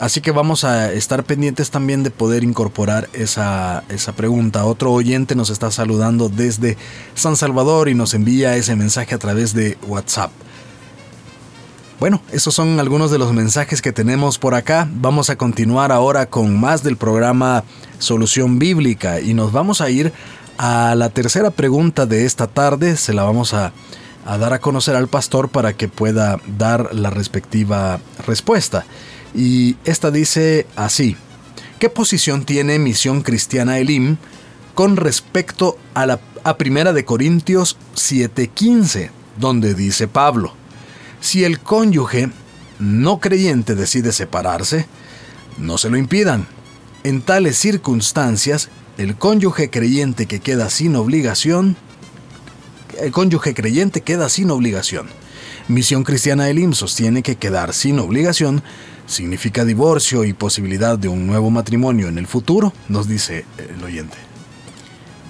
[0.01, 4.65] Así que vamos a estar pendientes también de poder incorporar esa, esa, pregunta.
[4.65, 6.77] Otro oyente nos está saludando desde
[7.15, 10.31] San Salvador y nos envía ese mensaje a través de WhatsApp.
[11.99, 14.89] Bueno, esos son algunos de los mensajes que tenemos por acá.
[14.89, 17.65] Vamos a continuar ahora con más del programa
[17.99, 20.13] Solución Bíblica y nos vamos a ir
[20.59, 22.97] a la tercera pregunta de esta tarde.
[22.97, 23.73] Se la vamos a,
[24.25, 28.85] a dar a conocer al pastor para que pueda dar la respectiva respuesta.
[29.35, 31.17] Y esta dice así,
[31.79, 34.17] ¿qué posición tiene Misión Cristiana Elim
[34.75, 36.21] con respecto a la
[36.57, 40.55] Primera de Corintios 7:15, donde dice Pablo,
[41.21, 42.31] si el cónyuge
[42.79, 44.87] no creyente decide separarse,
[45.59, 46.47] no se lo impidan.
[47.05, 48.69] En tales circunstancias,
[48.99, 51.77] el cónyuge creyente que queda sin obligación,
[53.01, 55.09] el cónyuge creyente queda sin obligación.
[55.69, 58.63] Misión Cristiana Elim sostiene que quedar sin obligación
[59.09, 64.17] significa divorcio y posibilidad de un nuevo matrimonio en el futuro, nos dice el oyente.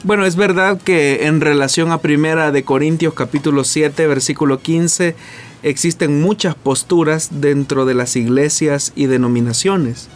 [0.04, 5.16] Bueno, es verdad que en relación a Primera de Corintios capítulo 7, versículo 15,
[5.62, 10.08] existen muchas posturas dentro de las iglesias y denominaciones.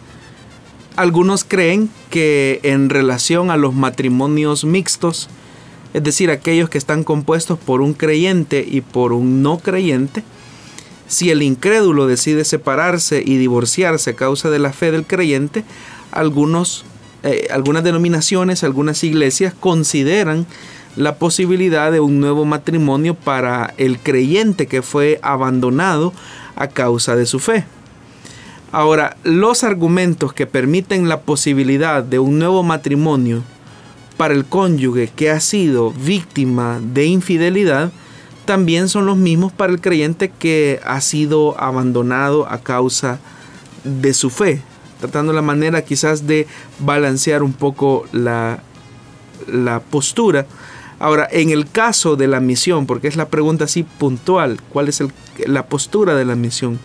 [0.95, 5.27] Algunos creen que en relación a los matrimonios mixtos,
[5.93, 10.23] es decir, aquellos que están compuestos por un creyente y por un no creyente,
[11.13, 15.63] si el incrédulo decide separarse y divorciarse a causa de la fe del creyente,
[16.11, 16.85] algunos,
[17.23, 20.45] eh, algunas denominaciones, algunas iglesias consideran
[20.95, 26.13] la posibilidad de un nuevo matrimonio para el creyente que fue abandonado
[26.55, 27.65] a causa de su fe.
[28.71, 33.43] Ahora, los argumentos que permiten la posibilidad de un nuevo matrimonio
[34.17, 37.91] para el cónyuge que ha sido víctima de infidelidad
[38.45, 43.19] también son los mismos para el creyente que ha sido abandonado a causa
[43.83, 44.61] de su fe,
[44.99, 46.47] tratando la manera quizás de
[46.79, 48.61] balancear un poco la,
[49.47, 50.45] la postura
[51.03, 55.03] Ahora, en el caso de la misión, porque es la pregunta así puntual, ¿cuál es
[55.45, 56.79] la postura de la misión?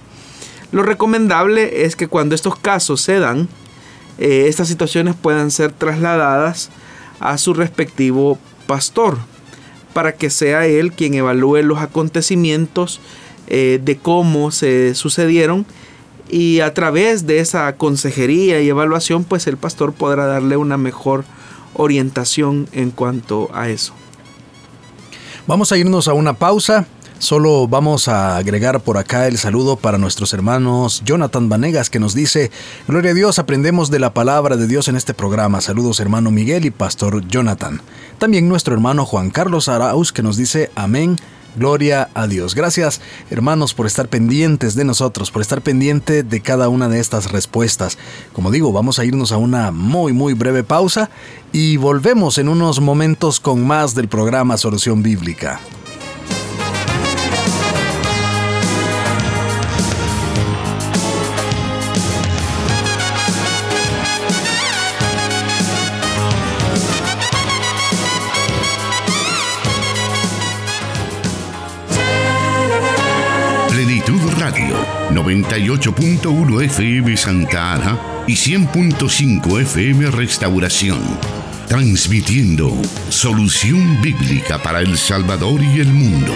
[0.72, 3.46] Lo recomendable es que cuando estos casos se dan,
[4.18, 6.70] eh, estas situaciones puedan ser trasladadas
[7.20, 9.18] a su respectivo pastor,
[9.98, 13.00] para que sea él quien evalúe los acontecimientos
[13.48, 15.66] eh, de cómo se sucedieron
[16.28, 21.24] y a través de esa consejería y evaluación, pues el pastor podrá darle una mejor
[21.74, 23.92] orientación en cuanto a eso.
[25.48, 26.86] Vamos a irnos a una pausa.
[27.18, 32.14] Solo vamos a agregar por acá el saludo para nuestros hermanos Jonathan Vanegas que nos
[32.14, 32.52] dice,
[32.86, 35.60] Gloria a Dios, aprendemos de la palabra de Dios en este programa.
[35.60, 37.82] Saludos hermano Miguel y pastor Jonathan.
[38.18, 41.16] También nuestro hermano Juan Carlos Arauz que nos dice, Amén.
[41.56, 42.54] Gloria a Dios.
[42.54, 43.00] Gracias
[43.30, 47.98] hermanos por estar pendientes de nosotros, por estar pendiente de cada una de estas respuestas.
[48.32, 51.10] Como digo, vamos a irnos a una muy muy breve pausa
[51.50, 55.58] y volvemos en unos momentos con más del programa Solución Bíblica.
[75.10, 81.00] 98.1 FM Santa Ana y 100.5 FM Restauración.
[81.66, 82.70] Transmitiendo
[83.08, 86.32] solución bíblica para El Salvador y el mundo.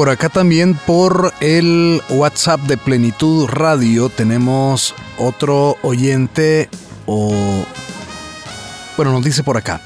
[0.00, 6.70] Por acá también por el WhatsApp de Plenitud Radio tenemos otro oyente
[7.04, 7.30] o...
[8.96, 9.82] Bueno, nos dice por acá.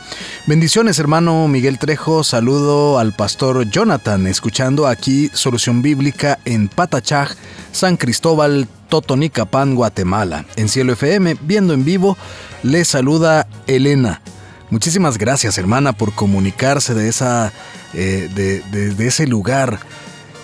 [0.46, 7.32] Bendiciones hermano Miguel Trejo, saludo al pastor Jonathan, escuchando aquí Solución Bíblica en Patachaj,
[7.72, 10.44] San Cristóbal, Totonicapán, Guatemala.
[10.54, 12.16] En Cielo FM, viendo en vivo,
[12.62, 14.22] le saluda Elena.
[14.70, 17.52] Muchísimas gracias hermana por comunicarse de, esa,
[17.94, 19.80] eh, de ese lugar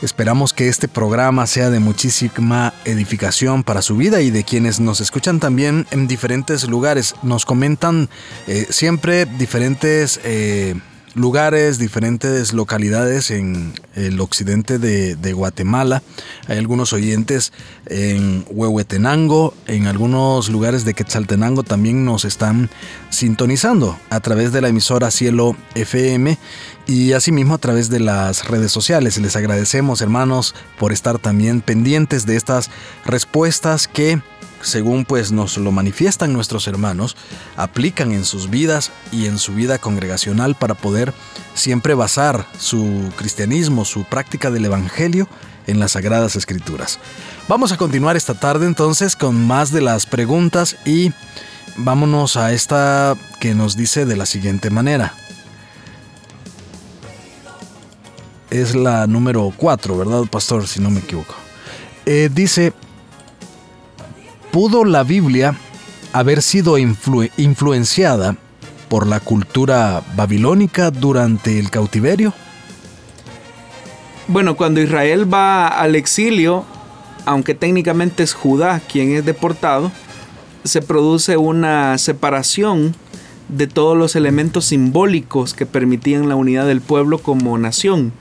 [0.02, 5.00] Esperamos que este programa sea de muchísima edificación para su vida y de quienes nos
[5.02, 7.14] escuchan también en diferentes lugares.
[7.22, 8.08] Nos comentan
[8.46, 10.74] eh, siempre diferentes eh,
[11.14, 16.02] lugares, diferentes localidades en el occidente de, Guatemala.
[16.48, 17.52] Hay algunos oyentes
[17.86, 22.70] en Huehuetenango, en algunos lugares de Quetzaltenango también nos están
[23.10, 26.38] sintonizando a través de la emisora Cielo FM
[26.86, 29.18] y asimismo a través de las redes sociales.
[29.18, 32.70] Les agradecemos hermanos por estar también pendientes de estas
[33.04, 34.20] respuestas que
[34.62, 37.16] según pues nos lo manifiestan nuestros hermanos,
[37.56, 41.12] aplican en sus vidas y en su vida congregacional para poder
[41.54, 45.28] siempre basar su cristianismo, su práctica del Evangelio
[45.66, 46.98] en las Sagradas Escrituras.
[47.48, 51.12] Vamos a continuar esta tarde entonces con más de las preguntas y
[51.76, 55.14] vámonos a esta que nos dice de la siguiente manera.
[58.50, 60.66] Es la número 4, ¿verdad, pastor?
[60.66, 61.34] Si no me equivoco.
[62.04, 62.72] Eh, dice,
[64.52, 65.54] ¿Pudo la Biblia
[66.12, 68.36] haber sido influenciada
[68.88, 72.34] por la cultura babilónica durante el cautiverio?
[74.26, 76.64] Bueno, cuando Israel va al exilio,
[77.26, 79.92] aunque técnicamente es Judá quien es deportado,
[80.64, 82.96] se produce una separación
[83.48, 88.12] de todos los elementos simbólicos que permitían la unidad del pueblo como nación.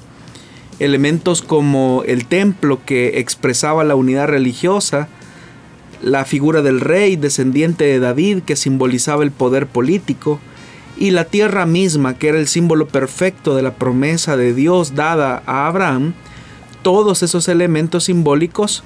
[0.78, 5.10] Elementos como el templo que expresaba la unidad religiosa,
[6.02, 10.40] la figura del rey descendiente de David que simbolizaba el poder político,
[10.98, 15.42] y la tierra misma que era el símbolo perfecto de la promesa de Dios dada
[15.46, 16.14] a Abraham,
[16.82, 18.84] todos esos elementos simbólicos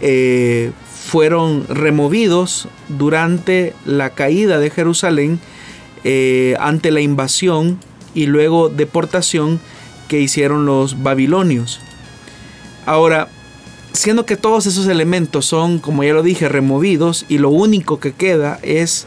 [0.00, 0.72] eh,
[1.04, 5.38] fueron removidos durante la caída de Jerusalén
[6.04, 7.78] eh, ante la invasión
[8.14, 9.60] y luego deportación
[10.08, 11.80] que hicieron los babilonios.
[12.86, 13.28] Ahora,
[13.92, 18.12] siendo que todos esos elementos son, como ya lo dije, removidos y lo único que
[18.12, 19.06] queda es,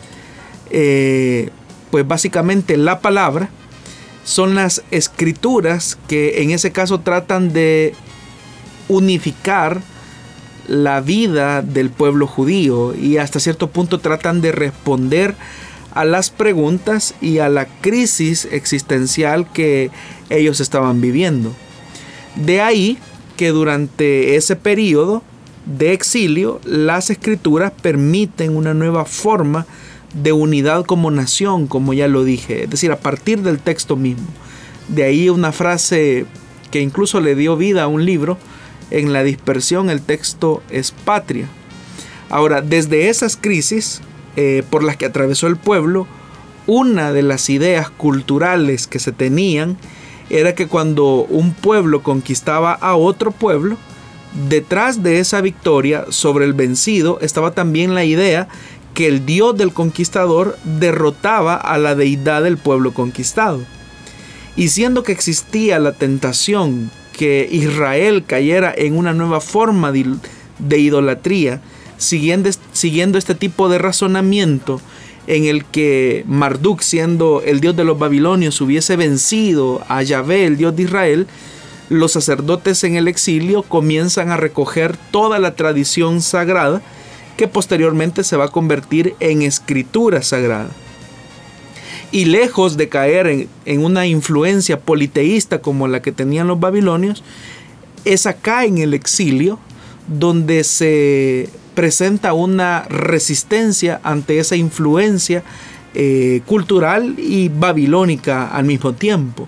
[0.70, 1.50] eh,
[1.92, 3.50] pues básicamente la palabra,
[4.24, 7.94] son las escrituras que en ese caso tratan de
[8.88, 9.82] unificar
[10.68, 15.36] la vida del pueblo judío y hasta cierto punto tratan de responder
[15.94, 19.92] a las preguntas y a la crisis existencial que
[20.30, 21.54] ellos estaban viviendo.
[22.36, 22.98] De ahí
[23.36, 25.24] que durante ese periodo
[25.66, 29.66] de exilio las escrituras permiten una nueva forma
[30.14, 34.28] de unidad como nación, como ya lo dije, es decir, a partir del texto mismo.
[34.88, 36.26] De ahí una frase
[36.72, 38.38] que incluso le dio vida a un libro,
[38.92, 41.48] en la dispersión el texto es patria.
[42.30, 44.02] Ahora, desde esas crisis
[44.36, 46.08] eh, por las que atravesó el pueblo,
[46.68, 49.78] una de las ideas culturales que se tenían
[50.34, 53.78] era que cuando un pueblo conquistaba a otro pueblo,
[54.50, 58.48] detrás de esa victoria sobre el vencido estaba también la idea
[58.96, 63.62] que el dios del conquistador derrotaba a la deidad del pueblo conquistado.
[64.56, 71.62] Y siendo que existía la tentación que Israel cayera en una nueva forma de, idolatría,
[71.98, 74.82] siguiendo, siguiendo este tipo de razonamiento
[75.28, 80.58] en el que Marduk, siendo el dios de los babilonios, hubiese vencido a Yahvé, el
[80.58, 81.28] dios de Israel,
[81.90, 86.82] los sacerdotes en el exilio comienzan a recoger toda la tradición sagrada
[87.38, 90.70] que posteriormente se va a convertir en escritura sagrada.
[92.12, 97.24] Y lejos de caer en, en una influencia politeísta como la que tenían los babilonios,
[98.06, 99.58] es acá en el exilio
[100.08, 105.44] donde se presenta una resistencia ante esa influencia
[105.94, 109.48] eh, cultural y babilónica al mismo tiempo.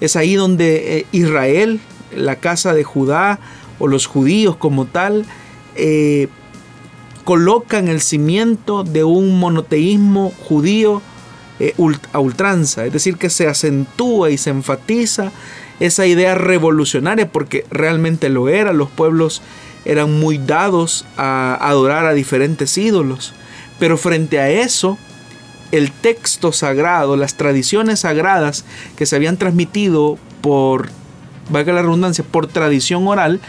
[0.00, 1.80] Es ahí donde eh, Israel,
[2.14, 3.38] la casa de Judá
[3.78, 5.24] o los judíos como tal,
[5.76, 6.28] eh,
[7.24, 11.00] colocan el cimiento de un monoteísmo judío
[12.12, 15.30] a ultranza, es decir, que se acentúa y se enfatiza
[15.80, 19.42] esa idea revolucionaria porque realmente lo era, los pueblos
[19.84, 23.34] eran muy dados a adorar a diferentes ídolos.
[23.78, 24.98] Pero frente a eso,
[25.72, 28.64] el texto sagrado, las tradiciones sagradas
[28.96, 30.88] que se habían transmitido por,
[31.50, 33.40] valga la redundancia, por tradición oral,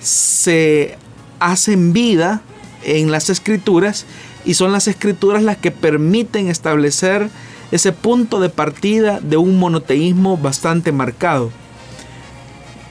[0.00, 0.96] se
[1.40, 2.40] hacen vida
[2.84, 4.06] en las escrituras
[4.44, 7.28] y son las escrituras las que permiten establecer
[7.70, 11.50] ese punto de partida de un monoteísmo bastante marcado.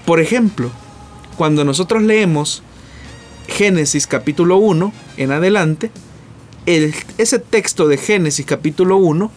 [0.05, 0.69] Por ejemplo,
[1.35, 2.61] cuando nosotros leemos
[3.47, 5.91] Génesis capítulo 1 en adelante,
[6.65, 9.31] ese texto de Génesis capítulo 1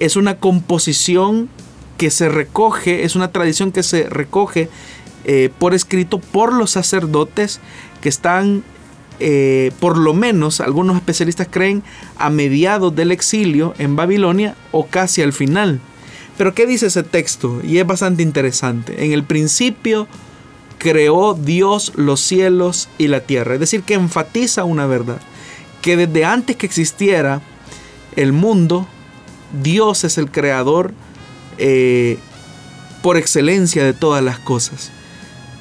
[0.00, 1.48] es una composición
[1.96, 4.68] que se recoge, es una tradición que se recoge
[5.24, 7.60] eh, por escrito por los sacerdotes
[8.00, 8.64] que están,
[9.20, 11.82] eh, por lo menos algunos especialistas creen,
[12.16, 15.78] a mediados del exilio en Babilonia o casi al final.
[16.36, 17.60] Pero ¿qué dice ese texto?
[17.62, 19.04] Y es bastante interesante.
[19.04, 20.08] En el principio
[20.80, 23.54] creó Dios los cielos y la tierra.
[23.54, 25.20] Es decir, que enfatiza una verdad.
[25.82, 27.42] Que desde antes que existiera
[28.16, 28.88] el mundo,
[29.62, 30.92] Dios es el creador
[31.58, 32.18] eh,
[33.02, 34.90] por excelencia de todas las cosas.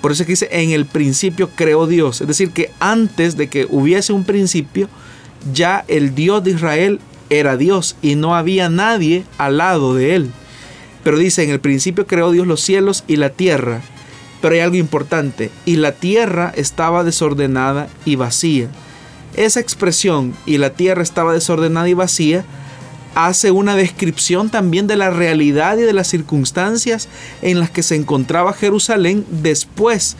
[0.01, 2.21] Por eso es que dice, en el principio creó Dios.
[2.21, 4.87] Es decir, que antes de que hubiese un principio,
[5.53, 10.31] ya el Dios de Israel era Dios y no había nadie al lado de él.
[11.03, 13.81] Pero dice, en el principio creó Dios los cielos y la tierra.
[14.41, 18.69] Pero hay algo importante, y la tierra estaba desordenada y vacía.
[19.35, 22.45] Esa expresión, y la tierra estaba desordenada y vacía,
[23.15, 27.09] hace una descripción también de la realidad y de las circunstancias
[27.41, 30.15] en las que se encontraba Jerusalén después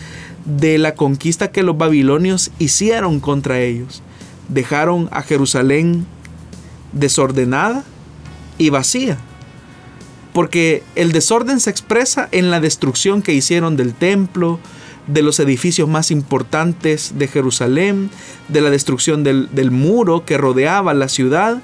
[0.45, 4.01] de la conquista que los babilonios hicieron contra ellos.
[4.47, 6.05] Dejaron a Jerusalén
[6.91, 7.83] desordenada
[8.57, 9.17] y vacía
[10.33, 14.59] porque el desorden se expresa en la destrucción que hicieron del templo,
[15.07, 18.11] de los edificios más importantes de Jerusalén,
[18.47, 21.61] de la destrucción del, muro que rodeaba la ciudad,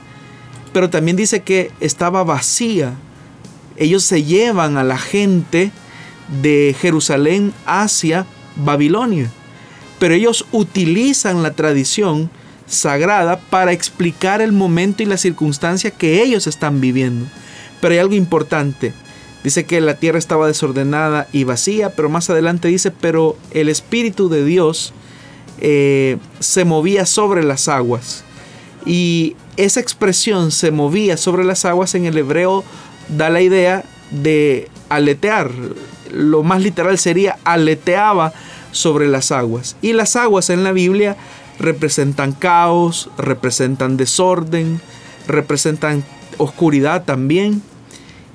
[0.73, 2.93] pero también dice que estaba vacía.
[3.77, 5.71] Ellos se llevan a la gente
[6.41, 9.29] de Jerusalén hacia Babilonia,
[9.99, 12.31] pero ellos utilizan la tradición
[12.65, 17.27] sagrada para explicar el momento y la circunstancia que ellos están viviendo.
[17.81, 18.93] Pero hay algo importante.
[19.43, 24.27] Dice que la tierra estaba desordenada y vacía, pero más adelante dice, pero el Espíritu
[24.27, 24.91] de Dios
[25.59, 28.23] eh, se movía sobre las aguas.
[28.85, 32.63] Y esa expresión se movía sobre las aguas en el hebreo
[33.09, 35.51] da la idea de aletear.
[36.11, 38.33] Lo más literal sería aleteaba
[38.71, 39.75] sobre las aguas.
[39.81, 41.17] Y las aguas en la Biblia
[41.59, 44.81] representan caos, representan desorden,
[45.27, 46.03] representan
[46.37, 47.61] oscuridad también.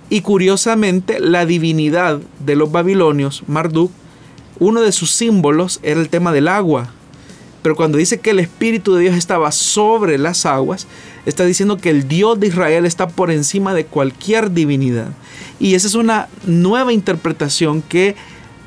[0.08, 3.92] Y curiosamente, la divinidad de los babilonios, Marduk,
[4.58, 6.92] uno de sus símbolos era el tema del agua.
[7.62, 10.86] Pero cuando dice que el Espíritu de Dios estaba sobre las aguas,
[11.26, 15.08] está diciendo que el Dios de Israel está por encima de cualquier divinidad.
[15.58, 18.16] Y esa es una nueva interpretación que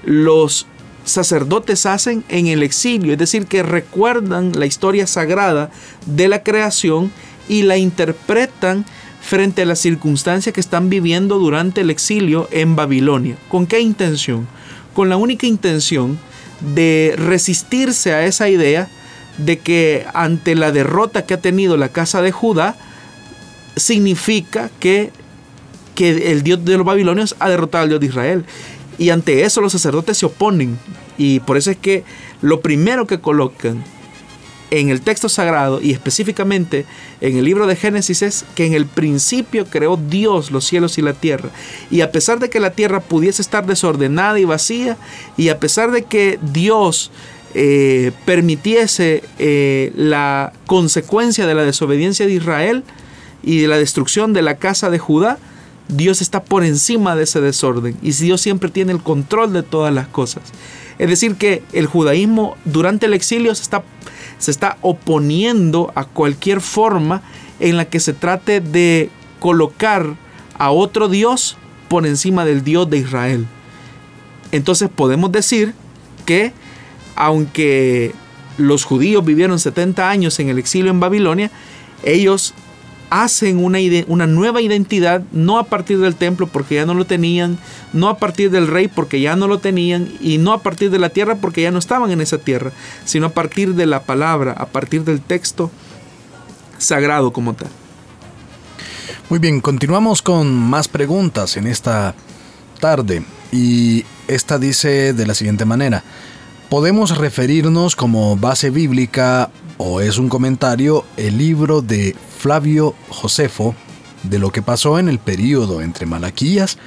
[0.05, 0.67] los
[1.05, 5.69] sacerdotes hacen en el exilio, es decir, que recuerdan la historia sagrada
[6.05, 7.11] de la creación
[7.49, 8.85] y la interpretan
[9.23, 13.37] frente a las circunstancias que están viviendo durante el exilio en Babilonia.
[13.47, 14.47] ¿Con qué intención?
[14.93, 16.19] Con la única intención
[16.75, 18.89] de resistirse a esa idea
[19.37, 22.75] de que ante la derrota que ha tenido la casa de Judá,
[23.77, 25.11] significa que,
[25.95, 28.45] que el Dios de los babilonios ha derrotado al Dios de Israel.
[28.97, 30.77] Y ante eso los sacerdotes se oponen.
[31.17, 32.03] Y por eso es que
[32.41, 33.85] lo primero que colocan
[34.79, 36.87] en el texto sagrado y específicamente
[37.21, 41.03] en el libro de Génesis es que en el principio creó Dios los cielos y
[41.03, 41.49] la tierra.
[41.91, 44.97] Y a pesar de que la tierra pudiese estar desordenada y vacía,
[45.37, 47.11] y a pesar de que Dios
[47.53, 52.83] eh, permitiese eh, la consecuencia de la desobediencia de Israel
[53.43, 55.37] y de la destrucción de la casa de Judá,
[55.87, 59.93] Dios está por encima de ese desorden y Dios siempre tiene el control de todas
[59.93, 60.41] las cosas.
[60.97, 63.83] Es decir, que el judaísmo durante el exilio se está
[64.43, 67.21] se está oponiendo a cualquier forma
[67.61, 70.15] en la que se trate de colocar
[70.57, 71.55] a otro Dios
[71.87, 73.47] por encima del Dios de Israel.
[74.51, 75.73] Entonces podemos decir
[76.25, 76.51] que
[77.15, 78.13] aunque
[78.57, 81.49] los judíos vivieron 70 años en el exilio en Babilonia,
[82.03, 82.53] ellos
[83.13, 87.59] hacen una, una, nueva identidad, no a partir del templo porque ya no lo tenían,
[87.93, 90.97] no a partir del rey porque ya no lo tenían, y no a partir de
[90.97, 92.71] la tierra porque ya no estaban en esa tierra,
[93.05, 95.69] sino a partir de la palabra, a partir del texto
[96.79, 97.67] sagrado como tal.
[99.29, 102.15] Muy bien, continuamos con más preguntas en esta
[102.79, 106.03] tarde y esta dice de la siguiente manera.
[106.67, 113.75] ¿Podemos referirnos como base bíblica o es un comentario el libro de Flavio Josefo
[114.23, 116.77] de lo que pasó en el período entre Malaquías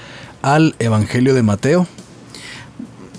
[0.43, 1.87] al Evangelio de Mateo?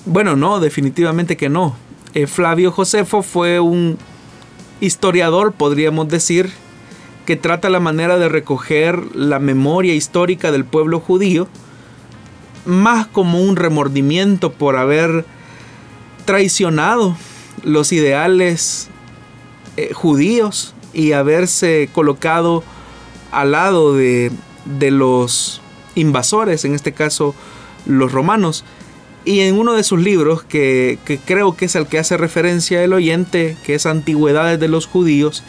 [0.06, 1.76] Bueno, no, definitivamente que no.
[2.14, 3.98] Eh, Flavio Josefo fue un
[4.80, 6.50] historiador, podríamos decir,
[7.26, 11.48] que trata la manera de recoger la memoria histórica del pueblo judío,
[12.66, 15.26] más como un remordimiento por haber
[16.26, 17.18] traicionado
[17.64, 18.90] los ideales
[19.78, 22.64] eh, judíos y haberse colocado
[23.32, 24.32] al lado de,
[24.66, 25.62] los
[25.96, 27.36] invasores, en este caso
[27.86, 28.66] los romanos.
[29.24, 32.84] Y en uno de sus libros, que, que, creo que es el que hace referencia
[32.84, 35.44] el oyente, que es Antigüedades de los Judíos,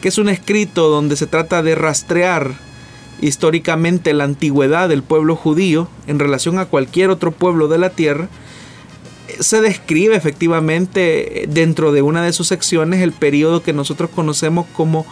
[0.00, 2.54] que es un escrito donde se trata de rastrear
[3.20, 8.28] históricamente la antigüedad del pueblo judío en relación a cualquier otro pueblo de la tierra,
[9.40, 15.06] se describe efectivamente dentro de una de sus secciones el periodo que nosotros conocemos como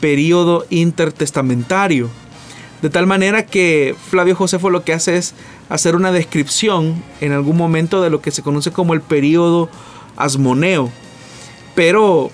[0.00, 2.10] periodo intertestamentario.
[2.82, 5.34] De tal manera que Flavio Josefo lo que hace es
[5.68, 9.68] hacer una descripción en algún momento de lo que se conoce como el periodo
[10.16, 10.90] asmoneo.
[11.74, 12.30] Pero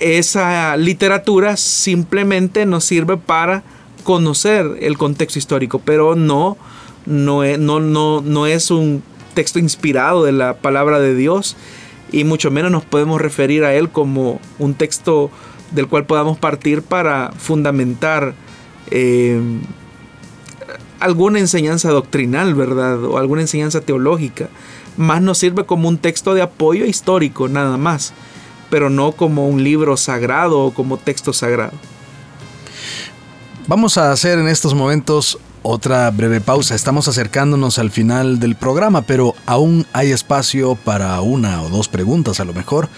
[0.00, 3.64] esa literatura simplemente nos sirve para
[4.04, 6.56] conocer el contexto histórico, pero no,
[7.04, 9.02] no, no, no, no es un
[9.38, 11.54] texto inspirado de la palabra de Dios
[12.10, 15.30] y mucho menos nos podemos referir a él como un texto
[15.70, 18.34] del cual podamos partir para fundamentar
[18.90, 19.40] eh,
[20.98, 23.04] alguna enseñanza doctrinal, ¿verdad?
[23.04, 24.48] O alguna enseñanza teológica.
[24.96, 28.14] Más nos sirve como un texto de apoyo histórico, nada más,
[28.70, 31.74] pero no como un libro sagrado o como texto sagrado.
[33.68, 39.02] Vamos a hacer en estos momentos Otra breve pausa, estamos acercándonos al final del programa,
[39.02, 42.88] pero aún hay espacio para una o dos preguntas a lo mejor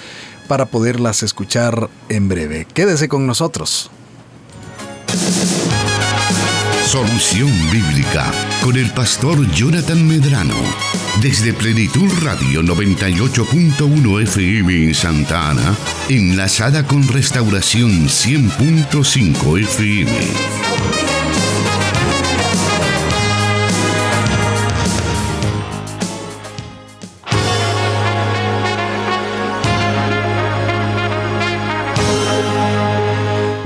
[0.46, 2.66] para poderlas escuchar en breve.
[2.74, 3.90] Quédese con nosotros.
[6.90, 8.32] Solución Bíblica
[8.64, 10.56] con el pastor Jonathan Medrano.
[11.22, 15.76] Desde Plenitud Radio 98.1 FM en Santa Ana,
[16.08, 20.89] enlazada con Restauración 100.5 FM.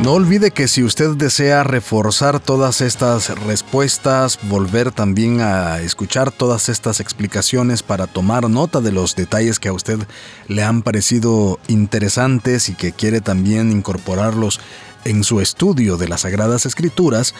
[0.04, 6.68] No olvide que si usted desea reforzar todas estas respuestas, volver también a escuchar todas
[6.68, 9.98] estas explicaciones para tomar nota de los detalles que a usted
[10.46, 14.60] le han parecido interesantes y que quiere también incorporarlos
[15.06, 17.34] en su estudio de las Sagradas Escrituras,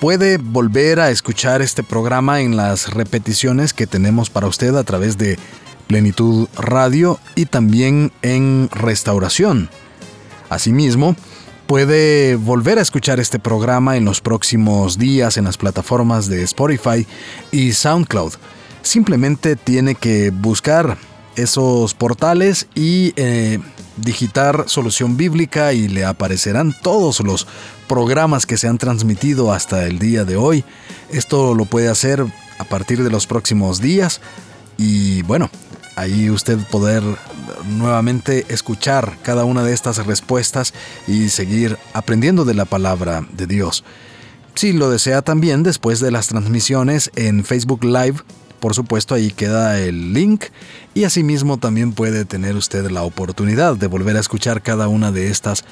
[0.00, 5.18] puede volver a escuchar este programa en las repeticiones que tenemos para usted a través
[5.18, 5.38] de
[5.86, 9.68] Plenitud Radio y también en Restauración.
[10.48, 11.14] Asimismo,
[11.66, 17.04] Puede volver a escuchar este programa en los próximos días en las plataformas de Spotify
[17.50, 18.34] y SoundCloud.
[18.82, 20.96] Simplemente tiene que buscar
[21.34, 23.58] esos portales y eh,
[23.96, 27.48] digitar solución bíblica y le aparecerán todos los
[27.88, 30.64] programas que se han transmitido hasta el día de hoy.
[31.10, 32.24] Esto lo puede hacer
[32.58, 34.20] a partir de los próximos días
[34.78, 35.50] y bueno,
[35.96, 37.02] ahí usted poder
[37.66, 40.72] nuevamente escuchar cada una de estas respuestas
[41.08, 43.82] y seguir aprendiendo de la palabra de Dios.
[44.54, 48.16] Si lo desea también después de las transmisiones en Facebook Live,
[48.60, 50.44] por supuesto ahí queda el link
[50.94, 55.28] y asimismo también puede tener usted la oportunidad de volver a escuchar cada una de
[55.30, 55.64] estas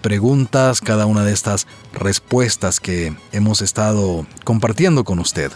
[0.00, 5.52] preguntas, cada una de estas respuestas que hemos estado compartiendo con usted.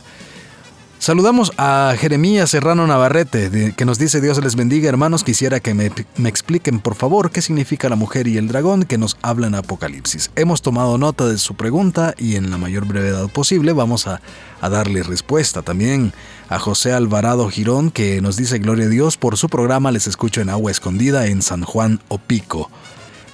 [1.01, 5.90] Saludamos a Jeremías Serrano Navarrete, que nos dice Dios les bendiga hermanos, quisiera que me,
[6.28, 10.30] expliquen por favor qué significa la mujer y el dragón que nos habla en Apocalipsis.
[10.36, 14.20] Hemos tomado nota de su pregunta y en la mayor brevedad posible vamos a,
[14.61, 15.62] a darle respuesta.
[15.62, 16.12] También
[16.51, 20.42] a José Alvarado Girón que nos dice Gloria a Dios por su programa Les escucho
[20.42, 22.70] en Agua Escondida en San Juan Opico.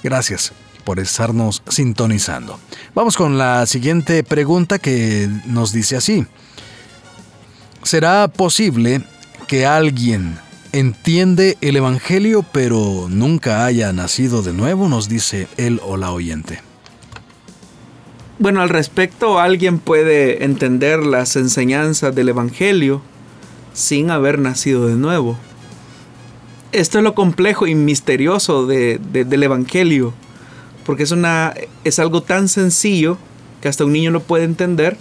[0.03, 0.53] Gracias
[0.85, 2.61] por estarnos sintonizando.
[2.95, 6.25] Vamos con la siguiente pregunta que nos dice así.
[7.87, 9.01] ¿Será posible
[9.47, 10.37] que alguien
[10.73, 14.89] entiende el Evangelio pero nunca haya nacido de nuevo?
[14.89, 16.59] Nos dice él o la oyente.
[18.39, 23.01] Bueno, al respecto, alguien puede entender las enseñanzas del Evangelio
[23.71, 25.37] sin haber nacido de nuevo.
[26.73, 30.13] Esto es lo complejo y misterioso del Evangelio,
[30.85, 31.53] porque es, una,
[31.85, 33.17] es algo tan sencillo
[33.61, 34.97] que hasta un niño lo puede entender,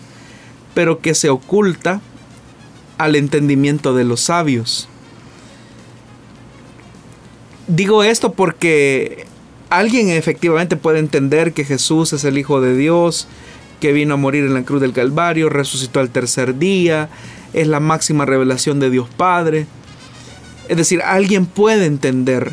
[0.73, 2.01] pero que se oculta
[2.99, 4.89] al entendimiento de los sabios.
[7.67, 9.27] Digo esto porque
[9.71, 13.27] alguien efectivamente puede entender que Jesús es el Hijo de Dios,
[13.81, 17.09] que vino a morir en la cruz del Calvario, resucitó al tercer día,
[17.53, 19.67] es la máxima revelación de Dios Padre.
[20.69, 22.53] Es decir, alguien puede entender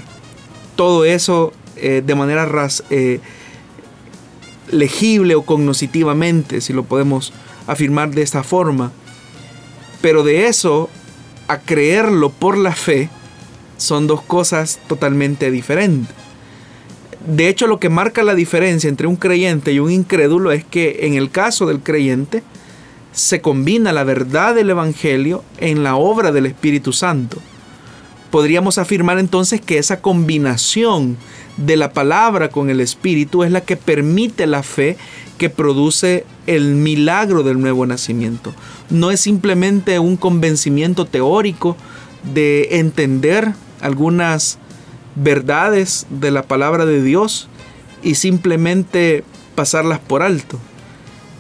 [0.75, 2.47] todo eso eh, de manera
[2.89, 3.19] eh,
[4.71, 7.33] legible o cognoscitivamente, si lo podemos
[7.67, 8.91] afirmar de esta forma.
[10.03, 10.89] Pero de eso
[11.47, 13.09] a creerlo por la fe
[13.77, 16.13] son dos cosas totalmente diferentes.
[17.25, 21.05] De hecho, lo que marca la diferencia entre un creyente y un incrédulo es que
[21.07, 22.43] en el caso del creyente
[23.13, 27.37] se combina la verdad del Evangelio en la obra del Espíritu Santo.
[28.29, 31.15] Podríamos afirmar entonces que esa combinación
[31.55, 34.97] de la palabra con el Espíritu es la que permite la fe
[35.37, 38.53] que produce el milagro del nuevo nacimiento.
[38.89, 41.77] No es simplemente un convencimiento teórico
[42.33, 44.57] de entender algunas
[45.15, 47.47] verdades de la palabra de Dios
[48.01, 49.23] y simplemente
[49.55, 50.59] pasarlas por alto.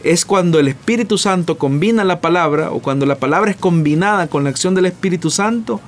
[0.03, 4.43] Es cuando el Espíritu Santo combina la palabra o cuando la palabra es combinada con
[4.43, 5.79] la acción del Espíritu Santo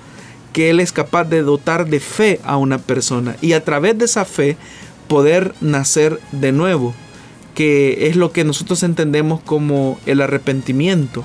[0.54, 4.06] que Él es capaz de dotar de fe a una persona y a través de
[4.06, 4.56] esa fe
[5.10, 6.96] poder nacer de nuevo
[7.56, 11.24] que es lo que nosotros entendemos como el arrepentimiento,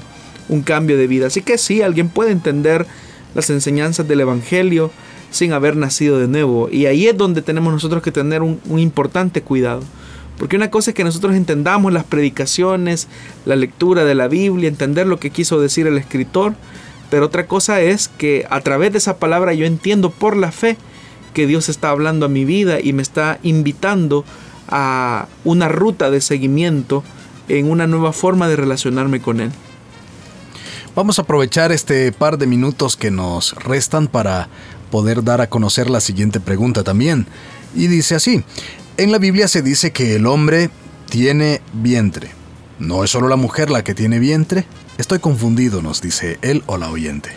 [0.48, 1.26] un cambio de vida.
[1.26, 2.86] Así que sí, alguien puede entender
[3.34, 4.90] las enseñanzas del Evangelio
[5.30, 6.68] sin haber nacido de nuevo.
[6.70, 9.82] Y ahí es donde tenemos nosotros que tener un, importante cuidado.
[10.38, 13.08] Porque una cosa es que nosotros entendamos las predicaciones,
[13.44, 16.54] la lectura de la Biblia, entender lo que quiso decir el escritor,
[17.10, 20.78] pero otra cosa es que a través de esa palabra yo entiendo por la fe
[21.34, 24.24] que Dios está hablando a mi vida y me está invitando
[24.70, 27.02] a una ruta de seguimiento
[27.48, 29.50] en una nueva forma de relacionarme con Él.
[30.94, 34.48] Vamos a aprovechar este par de minutos que nos restan para
[34.90, 37.26] poder dar a conocer la siguiente pregunta también.
[37.74, 38.42] Y dice así,
[38.96, 40.70] en la Biblia se dice que el hombre
[41.08, 42.30] tiene vientre.
[42.78, 44.64] ¿No es solo la mujer la que tiene vientre?
[44.98, 47.30] Estoy confundido, nos dice él o la oyente.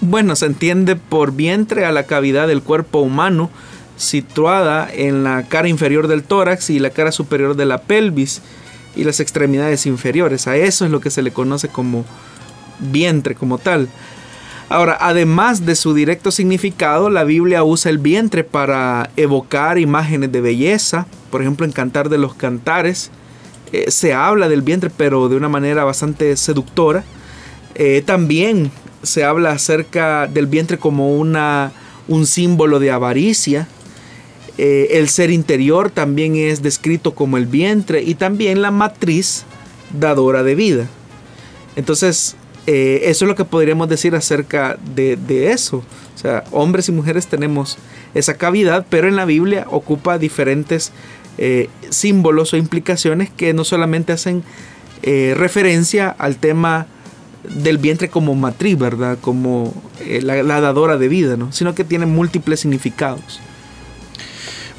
[0.00, 3.50] Bueno, se entiende por vientre a la cavidad del cuerpo humano
[3.98, 8.40] situada en la cara inferior del tórax y la cara superior de la pelvis
[8.96, 10.46] y las extremidades inferiores.
[10.46, 12.06] A eso es lo que se le conoce como
[12.80, 13.88] vientre como tal.
[14.70, 20.40] Ahora, además de su directo significado, la Biblia usa el vientre para evocar imágenes de
[20.42, 21.06] belleza.
[21.30, 23.10] Por ejemplo, en Cantar de los Cantares
[23.72, 27.02] eh, se habla del vientre, pero de una manera bastante seductora.
[27.74, 28.70] Eh, también
[29.02, 31.72] se habla acerca del vientre como una,
[32.06, 33.68] un símbolo de avaricia.
[34.58, 39.44] Eh, el ser interior también es descrito como el vientre y también la matriz
[39.96, 40.88] dadora de vida.
[41.76, 42.34] Entonces,
[42.66, 45.76] eh, eso es lo que podríamos decir acerca de, eso.
[45.76, 47.78] O sea, hombres y mujeres tenemos
[48.14, 50.90] esa cavidad, pero en la Biblia ocupa diferentes
[51.38, 54.42] eh, símbolos o implicaciones que no solamente hacen
[55.00, 56.88] referencia al tema
[57.48, 59.16] del vientre como matriz, ¿verdad?
[59.20, 59.72] Como
[60.20, 61.52] la, la, dadora de vida, ¿no?
[61.52, 63.40] Sino que tiene múltiples significados.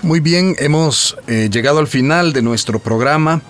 [0.02, 3.42] Muy bien, hemos llegado al final de nuestro programa.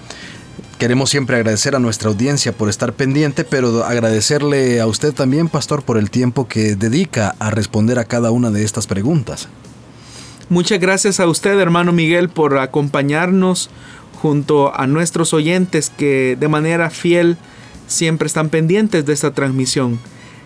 [0.79, 5.83] Queremos siempre agradecer a nuestra audiencia por estar pendiente, pero agradecerle a usted también, pastor,
[5.83, 9.47] por el tiempo que dedica a responder a cada una de estas preguntas.
[10.49, 13.69] Muchas gracias a usted, hermano Miguel, por acompañarnos
[14.19, 17.37] junto a nuestros oyentes que de manera fiel
[17.85, 19.99] siempre están pendientes de esta transmisión.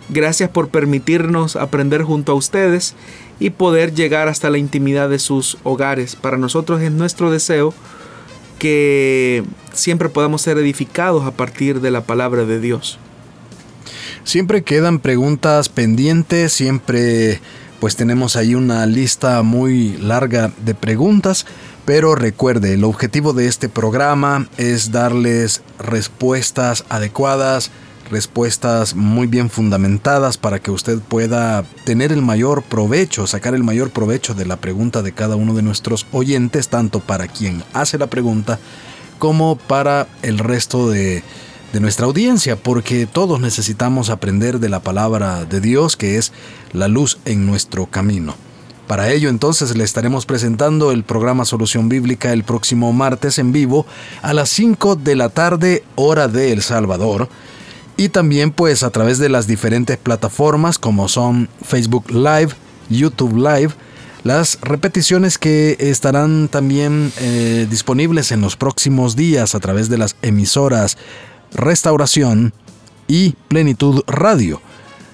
[0.10, 2.96] Gracias por permitirnos aprender junto a ustedes
[3.40, 6.16] y poder llegar hasta la intimidad de sus hogares.
[6.16, 7.74] Para nosotros es nuestro deseo
[8.60, 9.44] que
[9.74, 13.00] siempre podamos ser edificados a partir de la palabra de Dios.
[14.24, 17.42] Siempre quedan preguntas pendientes, siempre
[17.82, 21.46] pues tenemos ahí una lista muy larga de preguntas,
[21.84, 27.72] pero recuerde, el objetivo de este programa es darles respuestas adecuadas,
[28.14, 33.90] respuestas muy bien fundamentadas para que usted pueda tener el mayor provecho, sacar el mayor
[33.90, 38.08] provecho de la pregunta de cada uno de nuestros oyentes, tanto para quien hace la
[38.08, 38.60] pregunta
[39.18, 41.24] como para el resto de,
[41.82, 46.32] nuestra audiencia, porque todos necesitamos aprender de la palabra de Dios, que es
[46.72, 48.36] la luz en nuestro camino.
[48.86, 53.88] Para ello entonces le estaremos presentando el programa Solución Bíblica el próximo martes en vivo
[54.22, 57.28] a las 5 de la tarde hora de El Salvador
[58.04, 62.50] y también pues a través de las diferentes plataformas como son Facebook Live,
[62.90, 63.70] YouTube Live,
[64.24, 70.18] las repeticiones que estarán también eh, disponibles en los próximos días a través de las
[70.22, 70.98] emisoras
[71.54, 72.54] Restauración
[73.08, 74.62] y Plenitud Radio.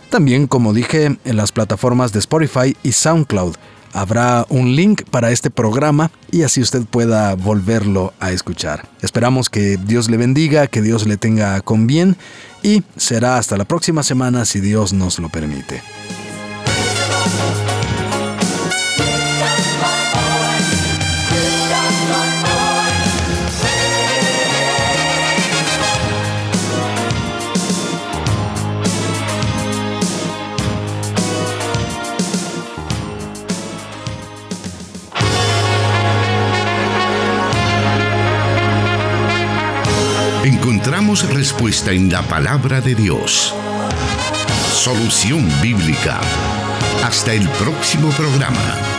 [0.09, 3.55] También, como dije, en las plataformas de Spotify y SoundCloud.
[3.93, 8.87] Habrá un link para este programa y así usted pueda volverlo a escuchar.
[9.01, 12.15] Esperamos que Dios le bendiga, que Dios le tenga con bien
[12.63, 15.81] y será hasta la próxima semana si Dios nos lo permite.
[40.49, 43.53] Encontramos respuesta en la palabra de Dios.
[44.73, 46.19] Solución bíblica.
[47.03, 48.98] Hasta el próximo programa.